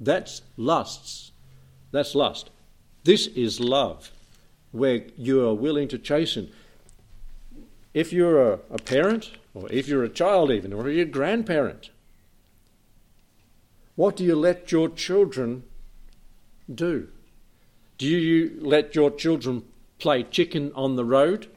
That's 0.00 0.42
lusts. 0.56 1.30
That's 1.92 2.14
lust. 2.14 2.50
This 3.04 3.26
is 3.28 3.60
love, 3.60 4.10
where 4.72 5.04
you 5.16 5.46
are 5.46 5.54
willing 5.54 5.88
to 5.88 5.98
chasten 5.98 6.50
if 7.92 8.12
you're 8.12 8.52
a, 8.52 8.58
a 8.70 8.78
parent, 8.78 9.32
or 9.54 9.70
if 9.70 9.88
you're 9.88 10.04
a 10.04 10.08
child 10.08 10.50
even, 10.50 10.72
or 10.72 10.88
you're 10.88 11.02
a 11.02 11.08
grandparent, 11.08 11.90
what 13.96 14.16
do 14.16 14.24
you 14.24 14.36
let 14.36 14.72
your 14.72 14.88
children 14.88 15.64
do? 16.72 17.08
Do 17.98 18.06
you 18.06 18.56
let 18.60 18.94
your 18.94 19.10
children 19.10 19.64
play 19.98 20.22
chicken 20.22 20.72
on 20.74 20.96
the 20.96 21.04
road? 21.04 21.48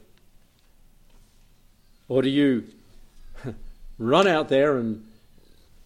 Or 2.08 2.20
do 2.20 2.28
you 2.28 2.64
run 3.98 4.26
out 4.26 4.48
there 4.48 4.76
and 4.76 5.06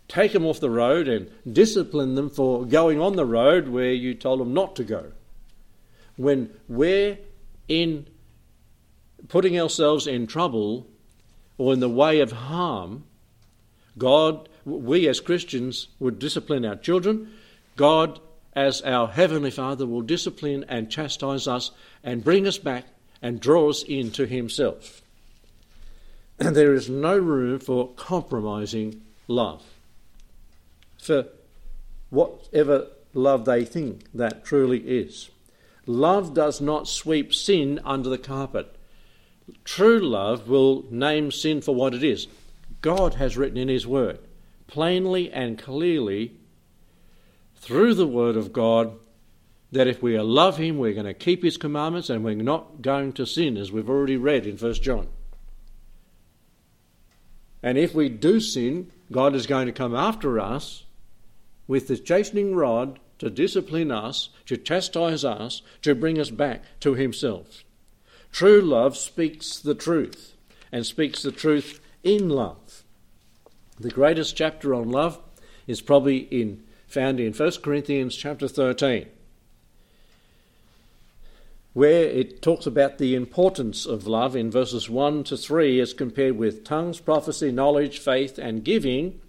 take 0.08 0.32
them 0.32 0.44
off 0.44 0.58
the 0.58 0.70
road 0.70 1.06
and 1.06 1.30
discipline 1.50 2.14
them 2.16 2.30
for 2.30 2.64
going 2.64 3.00
on 3.00 3.14
the 3.14 3.26
road 3.26 3.68
where 3.68 3.92
you 3.92 4.14
told 4.14 4.40
them 4.40 4.52
not 4.52 4.74
to 4.76 4.84
go? 4.84 5.12
When 6.16 6.50
we're 6.68 7.18
in 7.68 8.06
putting 9.26 9.58
ourselves 9.58 10.06
in 10.06 10.26
trouble 10.26 10.86
or 11.56 11.72
in 11.72 11.80
the 11.80 11.88
way 11.88 12.20
of 12.20 12.30
harm, 12.30 13.04
God, 13.96 14.48
we 14.64 15.08
as 15.08 15.20
Christians 15.20 15.88
would 15.98 16.18
discipline 16.18 16.64
our 16.64 16.76
children. 16.76 17.32
God, 17.76 18.20
as 18.54 18.80
our 18.82 19.08
Heavenly 19.08 19.50
Father, 19.50 19.86
will 19.86 20.02
discipline 20.02 20.64
and 20.68 20.90
chastise 20.90 21.48
us 21.48 21.72
and 22.04 22.22
bring 22.24 22.46
us 22.46 22.58
back 22.58 22.84
and 23.20 23.40
draw 23.40 23.68
us 23.70 23.82
into 23.82 24.26
Himself. 24.26 25.02
And 26.38 26.54
there 26.54 26.74
is 26.74 26.88
no 26.88 27.18
room 27.18 27.58
for 27.58 27.88
compromising 27.94 29.02
love. 29.26 29.64
For 31.00 31.26
whatever 32.10 32.88
love 33.12 33.44
they 33.44 33.64
think 33.64 34.04
that 34.14 34.44
truly 34.44 34.78
is. 34.78 35.30
Love 35.86 36.34
does 36.34 36.60
not 36.60 36.86
sweep 36.86 37.34
sin 37.34 37.80
under 37.84 38.08
the 38.08 38.18
carpet. 38.18 38.76
True 39.64 40.00
love 40.00 40.48
will 40.48 40.84
name 40.90 41.30
sin 41.30 41.60
for 41.60 41.74
what 41.74 41.94
it 41.94 42.02
is. 42.04 42.26
God 42.80 43.14
has 43.14 43.36
written 43.36 43.58
in 43.58 43.68
His 43.68 43.86
Word, 43.86 44.18
plainly 44.66 45.30
and 45.32 45.58
clearly, 45.58 46.32
through 47.56 47.94
the 47.94 48.06
Word 48.06 48.36
of 48.36 48.52
God, 48.52 48.92
that 49.72 49.88
if 49.88 50.02
we 50.02 50.18
love 50.18 50.56
Him, 50.56 50.78
we're 50.78 50.94
going 50.94 51.06
to 51.06 51.14
keep 51.14 51.42
His 51.42 51.56
commandments 51.56 52.08
and 52.08 52.24
we're 52.24 52.36
not 52.36 52.82
going 52.82 53.12
to 53.14 53.26
sin, 53.26 53.56
as 53.56 53.72
we've 53.72 53.90
already 53.90 54.16
read 54.16 54.46
in 54.46 54.56
1 54.56 54.74
John. 54.74 55.08
And 57.62 57.76
if 57.76 57.94
we 57.94 58.08
do 58.08 58.40
sin, 58.40 58.92
God 59.10 59.34
is 59.34 59.46
going 59.46 59.66
to 59.66 59.72
come 59.72 59.94
after 59.94 60.38
us 60.38 60.84
with 61.66 61.88
the 61.88 61.98
chastening 61.98 62.54
rod 62.54 62.98
to 63.18 63.28
discipline 63.28 63.90
us, 63.90 64.28
to 64.46 64.56
chastise 64.56 65.24
us, 65.24 65.62
to 65.82 65.94
bring 65.94 66.20
us 66.20 66.30
back 66.30 66.62
to 66.80 66.94
Himself. 66.94 67.64
True 68.32 68.60
love 68.60 68.96
speaks 68.96 69.58
the 69.58 69.74
truth 69.74 70.34
and 70.70 70.84
speaks 70.86 71.22
the 71.22 71.32
truth 71.32 71.80
in 72.02 72.28
love. 72.28 72.84
The 73.80 73.90
greatest 73.90 74.36
chapter 74.36 74.74
on 74.74 74.90
love 74.90 75.18
is 75.66 75.80
probably 75.80 76.18
in, 76.18 76.64
found 76.86 77.20
in 77.20 77.32
1 77.32 77.52
Corinthians 77.62 78.16
chapter 78.16 78.48
13, 78.48 79.06
where 81.74 82.04
it 82.04 82.42
talks 82.42 82.66
about 82.66 82.98
the 82.98 83.14
importance 83.14 83.86
of 83.86 84.06
love 84.06 84.34
in 84.34 84.50
verses 84.50 84.90
1 84.90 85.24
to 85.24 85.36
3 85.36 85.80
as 85.80 85.94
compared 85.94 86.36
with 86.36 86.64
tongues, 86.64 86.98
prophecy, 87.00 87.52
knowledge, 87.52 87.98
faith, 87.98 88.38
and 88.38 88.64
giving. 88.64 89.20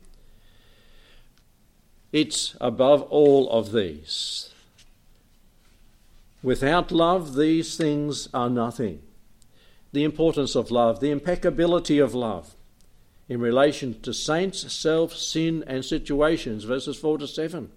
It's 2.11 2.55
above 2.59 3.03
all 3.03 3.49
of 3.51 3.71
these. 3.71 4.48
Without 6.41 6.91
love, 6.91 7.35
these 7.35 7.75
things 7.75 8.29
are 8.33 8.49
nothing. 8.49 9.01
The 9.91 10.03
importance 10.03 10.55
of 10.55 10.71
love, 10.71 10.99
the 10.99 11.11
impeccability 11.11 11.99
of 11.99 12.13
love 12.13 12.55
in 13.27 13.39
relation 13.39 13.99
to 14.01 14.13
saints, 14.13 14.71
self, 14.73 15.13
sin, 15.13 15.63
and 15.67 15.85
situations, 15.85 16.63
verses 16.63 16.97
4 16.97 17.19
to 17.19 17.27
7. 17.27 17.69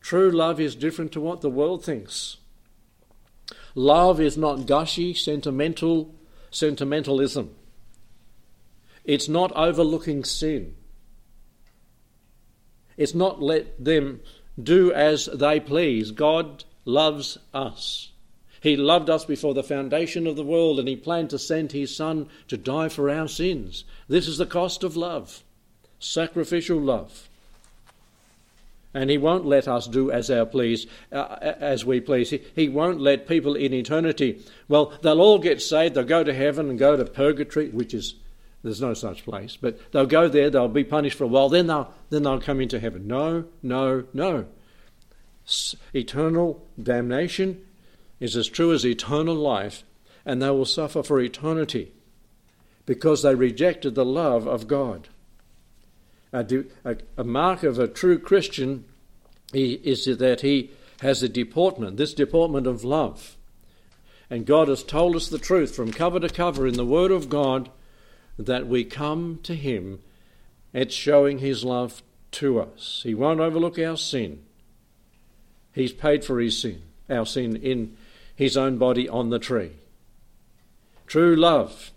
True 0.00 0.30
love 0.30 0.60
is 0.60 0.74
different 0.74 1.12
to 1.12 1.20
what 1.20 1.40
the 1.40 1.50
world 1.50 1.84
thinks. 1.84 2.36
Love 3.74 4.20
is 4.20 4.36
not 4.36 4.66
gushy, 4.66 5.14
sentimental 5.14 6.14
sentimentalism. 6.50 7.54
It's 9.04 9.28
not 9.28 9.52
overlooking 9.56 10.24
sin. 10.24 10.74
It's 12.96 13.14
not 13.14 13.40
let 13.40 13.82
them 13.82 14.20
do 14.62 14.92
as 14.92 15.26
they 15.26 15.58
please. 15.58 16.10
God 16.10 16.64
loves 16.84 17.38
us. 17.52 18.10
He 18.60 18.76
loved 18.76 19.08
us 19.08 19.24
before 19.24 19.54
the 19.54 19.62
foundation 19.62 20.26
of 20.26 20.36
the 20.36 20.44
world 20.44 20.78
and 20.78 20.86
He 20.86 20.96
planned 20.96 21.30
to 21.30 21.38
send 21.38 21.72
His 21.72 21.94
Son 21.94 22.28
to 22.48 22.56
die 22.56 22.88
for 22.88 23.08
our 23.10 23.28
sins. 23.28 23.84
This 24.08 24.28
is 24.28 24.38
the 24.38 24.46
cost 24.46 24.84
of 24.84 24.96
love, 24.96 25.42
sacrificial 25.98 26.78
love. 26.78 27.28
And 28.92 29.08
He 29.08 29.18
won't 29.18 29.46
let 29.46 29.66
us 29.66 29.86
do 29.86 30.10
as 30.10 30.30
our 30.30 30.44
please, 30.44 30.86
uh, 31.10 31.36
as 31.40 31.86
we 31.86 32.00
please. 32.00 32.30
He, 32.30 32.42
he 32.54 32.68
won't 32.68 33.00
let 33.00 33.28
people 33.28 33.54
in 33.54 33.72
eternity. 33.72 34.42
Well, 34.68 34.92
they'll 35.00 35.20
all 35.20 35.38
get 35.38 35.62
saved. 35.62 35.94
They'll 35.94 36.04
go 36.04 36.24
to 36.24 36.34
heaven 36.34 36.68
and 36.68 36.78
go 36.78 36.96
to 36.96 37.04
purgatory, 37.04 37.70
which 37.70 37.94
is 37.94 38.14
there's 38.62 38.80
no 38.80 38.92
such 38.92 39.24
place. 39.24 39.56
But 39.56 39.92
they'll 39.92 40.06
go 40.06 40.28
there. 40.28 40.50
They'll 40.50 40.68
be 40.68 40.84
punished 40.84 41.16
for 41.16 41.24
a 41.24 41.28
while. 41.28 41.48
Then 41.48 41.66
they'll 41.66 41.92
then 42.10 42.24
they'll 42.24 42.40
come 42.40 42.60
into 42.60 42.80
heaven. 42.80 43.06
No, 43.06 43.44
no, 43.62 44.04
no. 44.12 44.46
Eternal 45.94 46.66
damnation 46.80 47.64
is 48.20 48.36
as 48.36 48.48
true 48.48 48.72
as 48.72 48.84
eternal 48.84 49.34
life, 49.34 49.84
and 50.24 50.40
they 50.40 50.50
will 50.50 50.64
suffer 50.64 51.02
for 51.02 51.20
eternity 51.20 51.92
because 52.86 53.22
they 53.22 53.34
rejected 53.34 53.94
the 53.94 54.04
love 54.04 54.46
of 54.46 54.68
God. 54.68 55.08
A, 56.32 56.46
a, 56.84 56.96
a 57.16 57.24
mark 57.24 57.62
of 57.62 57.78
a 57.78 57.88
true 57.88 58.18
Christian 58.18 58.84
is 59.52 60.04
that 60.04 60.42
he 60.42 60.70
has 61.00 61.22
a 61.22 61.28
deportment, 61.28 61.96
this 61.96 62.14
deportment 62.14 62.66
of 62.66 62.84
love. 62.84 63.36
And 64.28 64.46
God 64.46 64.68
has 64.68 64.84
told 64.84 65.16
us 65.16 65.28
the 65.28 65.38
truth 65.38 65.74
from 65.74 65.92
cover 65.92 66.20
to 66.20 66.28
cover 66.28 66.66
in 66.66 66.74
the 66.74 66.86
Word 66.86 67.10
of 67.10 67.28
God 67.28 67.70
that 68.38 68.68
we 68.68 68.84
come 68.84 69.40
to 69.42 69.56
Him. 69.56 70.00
It's 70.72 70.94
showing 70.94 71.38
His 71.38 71.64
love 71.64 72.02
to 72.32 72.60
us. 72.60 73.00
He 73.02 73.14
won't 73.14 73.40
overlook 73.40 73.78
our 73.78 73.96
sin. 73.96 74.44
He's 75.72 75.92
paid 75.92 76.24
for 76.24 76.40
His 76.40 76.60
sin, 76.60 76.82
our 77.08 77.26
sin 77.26 77.56
in 77.56 77.96
his 78.40 78.56
own 78.56 78.78
body 78.78 79.06
on 79.06 79.28
the 79.28 79.38
tree. 79.38 79.72
True 81.06 81.36
love 81.36 81.90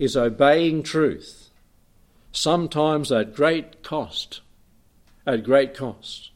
is 0.00 0.16
obeying 0.16 0.82
truth, 0.82 1.48
sometimes 2.32 3.12
at 3.12 3.36
great 3.36 3.84
cost. 3.84 4.40
At 5.24 5.44
great 5.44 5.72
cost. 5.72 6.32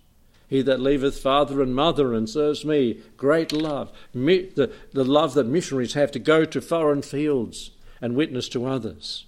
He 0.46 0.62
that 0.62 0.78
leaveth 0.78 1.18
father 1.18 1.60
and 1.60 1.74
mother 1.74 2.14
and 2.14 2.30
serves 2.30 2.64
me, 2.64 3.00
great 3.16 3.50
love. 3.50 3.90
The, 4.14 4.72
the 4.92 5.04
love 5.04 5.34
that 5.34 5.48
missionaries 5.48 5.94
have 5.94 6.12
to 6.12 6.20
go 6.20 6.44
to 6.44 6.60
foreign 6.60 7.02
fields 7.02 7.72
and 8.00 8.14
witness 8.14 8.48
to 8.50 8.66
others. 8.66 9.26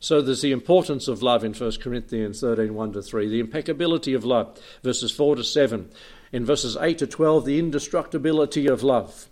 So 0.00 0.22
there's 0.22 0.42
the 0.42 0.52
importance 0.52 1.08
of 1.08 1.22
love 1.22 1.44
in 1.44 1.52
1 1.52 1.72
Corinthians 1.82 2.40
13 2.40 2.74
1 2.74 2.92
to 2.94 3.02
3, 3.02 3.28
the 3.28 3.40
impeccability 3.40 4.14
of 4.14 4.24
love, 4.24 4.58
verses 4.82 5.12
4 5.12 5.36
to 5.36 5.44
7, 5.44 5.90
in 6.34 6.44
verses 6.44 6.76
8 6.76 6.98
to 6.98 7.06
12, 7.06 7.44
the 7.44 7.60
indestructibility 7.60 8.66
of 8.66 8.82
love 8.82 9.28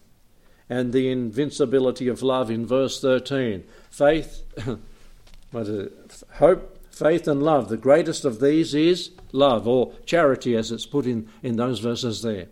and 0.71 0.93
the 0.93 1.11
invincibility 1.11 2.07
of 2.07 2.23
love 2.23 2.49
in 2.49 2.65
verse 2.65 3.01
13. 3.01 3.65
Faith, 3.91 4.45
what 5.51 5.67
is 5.67 5.87
it? 5.89 6.23
hope, 6.35 6.79
faith, 6.93 7.27
and 7.27 7.43
love. 7.43 7.69
The 7.69 7.77
greatest 7.77 8.25
of 8.25 8.41
these 8.41 8.73
is 8.73 9.11
love, 9.33 9.67
or 9.67 9.95
charity, 10.07 10.55
as 10.55 10.71
it's 10.71 10.87
put 10.87 11.05
in, 11.05 11.29
in 11.43 11.57
those 11.57 11.81
verses 11.81 12.23
there. 12.23 12.47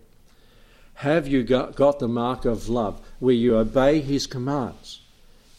Have 0.95 1.29
you 1.29 1.45
got, 1.45 1.77
got 1.77 2.01
the 2.01 2.09
mark 2.09 2.45
of 2.45 2.69
love 2.69 3.01
where 3.21 3.37
you 3.37 3.57
obey 3.57 4.01
his 4.01 4.27
commands? 4.27 5.01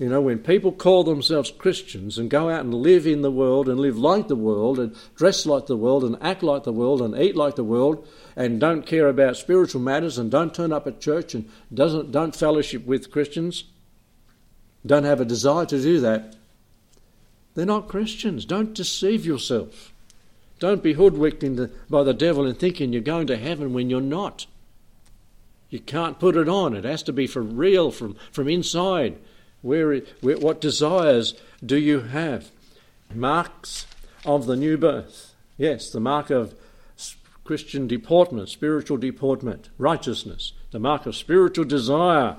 You 0.02 0.10
know, 0.10 0.20
when 0.20 0.40
people 0.40 0.72
call 0.72 1.04
themselves 1.04 1.52
Christians 1.52 2.18
and 2.18 2.28
go 2.28 2.50
out 2.50 2.62
and 2.62 2.74
live 2.74 3.06
in 3.06 3.22
the 3.22 3.30
world 3.30 3.70
and 3.70 3.80
live 3.80 4.00
like 4.00 4.30
the 4.30 4.36
world 4.36 4.80
and 4.80 4.96
dress 5.16 5.46
like 5.46 5.68
the 5.68 5.78
world 5.78 6.04
and 6.04 6.18
act 6.22 6.42
like 6.42 6.64
the 6.64 6.74
world 6.74 7.04
and 7.04 7.16
eat 7.16 7.36
like 7.36 7.56
the 7.56 7.64
world 7.64 8.08
and 8.36 8.60
don't 8.60 8.88
care 8.88 9.08
about 9.08 9.38
spiritual 9.38 9.80
matters 9.80 10.18
and 10.18 10.32
don't 10.32 10.56
turn 10.56 10.74
up 10.74 10.88
at 10.88 11.02
church 11.02 11.36
and 11.36 11.48
doesn't, 11.72 12.12
don't 12.12 12.36
fellowship 12.36 12.84
with 12.88 13.12
Christians, 13.12 13.66
don't 14.84 15.04
have 15.04 15.22
a 15.22 15.26
desire 15.26 15.68
to 15.68 15.80
do 15.80 16.00
that, 16.00 16.36
they're 17.54 17.68
not 17.68 17.88
Christians. 17.88 18.44
Don't 18.44 18.74
deceive 18.74 19.24
yourself. 19.24 19.94
Don't 20.58 20.82
be 20.82 20.94
hoodwinked 20.94 21.42
the, 21.42 21.70
by 21.92 22.02
the 22.02 22.16
devil 22.16 22.48
and 22.48 22.58
thinking 22.58 22.92
you're 22.92 23.04
going 23.04 23.28
to 23.28 23.38
heaven 23.38 23.72
when 23.72 23.92
you're 23.92 24.02
not. 24.02 24.48
You 25.70 25.80
can't 25.80 26.20
put 26.20 26.36
it 26.36 26.50
on. 26.50 26.76
It 26.76 26.86
has 26.86 27.04
to 27.04 27.14
be 27.14 27.28
for 27.28 27.44
real, 27.44 27.92
from, 27.92 28.16
from 28.32 28.50
inside. 28.50 29.20
Where, 29.62 30.00
where, 30.22 30.38
what 30.38 30.62
desires 30.62 31.34
do 31.64 31.78
you 31.78 32.02
have? 32.02 32.50
Marks 33.14 33.86
of 34.26 34.46
the 34.46 34.56
new 34.56 34.78
birth. 34.78 35.36
Yes, 35.58 35.92
the 35.92 36.00
mark 36.00 36.30
of 36.30 36.56
Christian 37.44 37.88
deportment, 37.88 38.50
spiritual 38.50 38.98
deportment, 38.98 39.70
righteousness, 39.78 40.54
the 40.72 40.80
mark 40.80 41.06
of 41.06 41.16
spiritual 41.16 41.66
desire, 41.66 42.38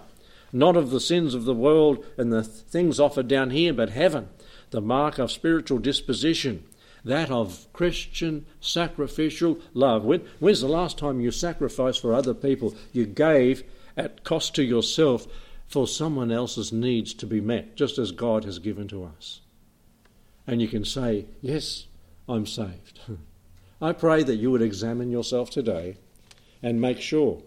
not 0.52 0.76
of 0.76 0.90
the 0.90 1.00
sins 1.00 1.34
of 1.34 1.44
the 1.44 1.54
world 1.54 2.04
and 2.16 2.32
the 2.32 2.42
things 2.42 3.00
offered 3.00 3.28
down 3.28 3.50
here, 3.50 3.72
but 3.72 3.90
heaven, 3.90 4.28
the 4.70 4.80
mark 4.80 5.18
of 5.18 5.30
spiritual 5.30 5.78
disposition, 5.78 6.64
that 7.04 7.30
of 7.30 7.66
Christian 7.72 8.46
sacrificial 8.60 9.58
love. 9.74 10.04
When, 10.04 10.20
when's 10.38 10.60
the 10.60 10.68
last 10.68 10.98
time 10.98 11.20
you 11.20 11.30
sacrificed 11.30 12.00
for 12.00 12.14
other 12.14 12.34
people? 12.34 12.74
You 12.92 13.06
gave 13.06 13.64
at 13.96 14.24
cost 14.24 14.54
to 14.54 14.62
yourself 14.62 15.26
for 15.72 15.86
someone 15.86 16.30
else's 16.30 16.70
needs 16.70 17.14
to 17.14 17.26
be 17.26 17.40
met, 17.40 17.76
just 17.76 17.96
as 17.96 18.12
God 18.12 18.44
has 18.44 18.58
given 18.58 18.88
to 18.88 19.04
us. 19.04 19.40
And 20.46 20.60
you 20.60 20.68
can 20.68 20.84
say, 20.84 21.24
Yes, 21.40 21.86
I'm 22.28 22.44
saved. 22.44 23.00
I 23.80 23.92
pray 23.92 24.22
that 24.22 24.36
you 24.36 24.50
would 24.50 24.60
examine 24.60 25.10
yourself 25.10 25.48
today 25.48 25.96
and 26.62 26.78
make 26.78 27.00
sure 27.00 27.42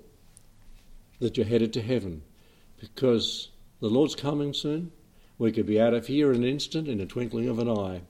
that 1.19 1.37
you're 1.37 1.45
headed 1.45 1.71
to 1.73 1.83
heaven 1.83 2.23
because 2.79 3.49
the 3.79 3.89
Lord's 3.89 4.15
coming 4.15 4.53
soon. 4.53 4.91
We 5.37 5.51
could 5.51 5.67
be 5.67 5.79
out 5.79 5.93
of 5.93 6.07
here 6.07 6.31
in 6.31 6.43
an 6.43 6.49
instant, 6.49 6.87
in 6.87 6.99
a 7.01 7.05
twinkling 7.05 7.47
of 7.47 7.59
an 7.59 7.69
eye, 7.69 8.01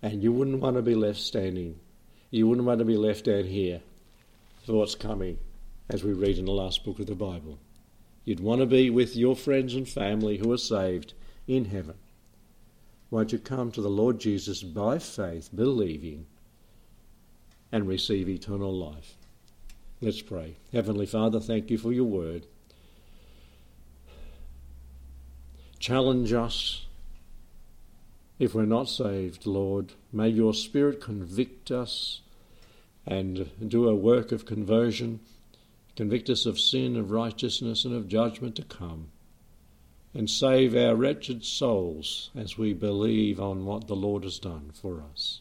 and 0.00 0.22
you 0.22 0.32
wouldn't 0.32 0.60
want 0.60 0.76
to 0.76 0.82
be 0.82 0.94
left 0.94 1.18
standing. 1.18 1.78
You 2.30 2.48
wouldn't 2.48 2.66
want 2.66 2.78
to 2.78 2.84
be 2.86 2.96
left 2.96 3.26
down 3.26 3.44
here 3.44 3.82
for 4.64 4.72
what's 4.72 4.94
coming, 4.94 5.38
as 5.90 6.02
we 6.02 6.14
read 6.14 6.38
in 6.38 6.46
the 6.46 6.52
last 6.52 6.82
book 6.82 6.98
of 6.98 7.06
the 7.06 7.14
Bible. 7.14 7.58
You'd 8.24 8.40
want 8.40 8.60
to 8.60 8.66
be 8.66 8.88
with 8.90 9.16
your 9.16 9.36
friends 9.36 9.74
and 9.74 9.88
family 9.88 10.38
who 10.38 10.50
are 10.52 10.58
saved 10.58 11.12
in 11.46 11.66
heaven. 11.66 11.96
Won't 13.10 13.32
you 13.32 13.38
come 13.38 13.70
to 13.72 13.82
the 13.82 13.90
Lord 13.90 14.18
Jesus 14.18 14.62
by 14.62 14.98
faith, 14.98 15.50
believing, 15.54 16.26
and 17.70 17.86
receive 17.86 18.28
eternal 18.28 18.74
life? 18.74 19.14
Let's 20.00 20.22
pray. 20.22 20.56
Heavenly 20.72 21.06
Father, 21.06 21.38
thank 21.38 21.70
you 21.70 21.78
for 21.78 21.92
your 21.92 22.04
word. 22.04 22.46
Challenge 25.78 26.32
us 26.32 26.86
if 28.38 28.54
we're 28.54 28.64
not 28.64 28.88
saved, 28.88 29.46
Lord. 29.46 29.92
May 30.12 30.28
your 30.28 30.54
Spirit 30.54 31.00
convict 31.00 31.70
us 31.70 32.20
and 33.06 33.50
do 33.68 33.88
a 33.88 33.94
work 33.94 34.32
of 34.32 34.46
conversion 34.46 35.20
Convict 35.96 36.28
us 36.28 36.46
of 36.46 36.58
sin, 36.58 36.96
of 36.96 37.10
righteousness, 37.10 37.84
and 37.84 37.94
of 37.94 38.08
judgment 38.08 38.56
to 38.56 38.62
come. 38.62 39.08
And 40.12 40.28
save 40.28 40.76
our 40.76 40.94
wretched 40.94 41.44
souls 41.44 42.30
as 42.36 42.58
we 42.58 42.72
believe 42.72 43.40
on 43.40 43.64
what 43.64 43.86
the 43.86 43.96
Lord 43.96 44.24
has 44.24 44.38
done 44.38 44.70
for 44.72 45.02
us. 45.12 45.40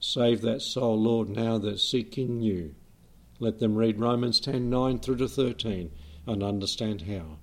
Save 0.00 0.42
that 0.42 0.62
soul, 0.62 0.98
Lord, 1.00 1.28
now 1.28 1.58
that's 1.58 1.88
seeking 1.88 2.40
you. 2.40 2.74
Let 3.40 3.58
them 3.58 3.76
read 3.76 4.00
Romans 4.00 4.40
10 4.40 4.70
9 4.70 4.98
through 4.98 5.16
to 5.16 5.28
13 5.28 5.90
and 6.26 6.42
understand 6.42 7.02
how. 7.02 7.38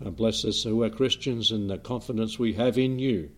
And 0.00 0.16
bless 0.16 0.44
us 0.44 0.62
who 0.62 0.82
are 0.82 0.90
Christians 0.90 1.50
and 1.50 1.70
the 1.70 1.78
confidence 1.78 2.38
we 2.38 2.54
have 2.54 2.78
in 2.78 2.98
you. 2.98 3.30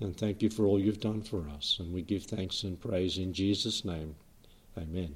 And 0.00 0.16
thank 0.16 0.42
you 0.42 0.50
for 0.50 0.66
all 0.66 0.80
you've 0.80 1.00
done 1.00 1.22
for 1.22 1.48
us. 1.48 1.76
And 1.78 1.92
we 1.92 2.02
give 2.02 2.24
thanks 2.24 2.64
and 2.64 2.80
praise 2.80 3.18
in 3.18 3.32
Jesus' 3.32 3.84
name. 3.84 4.16
Amen. 4.76 5.14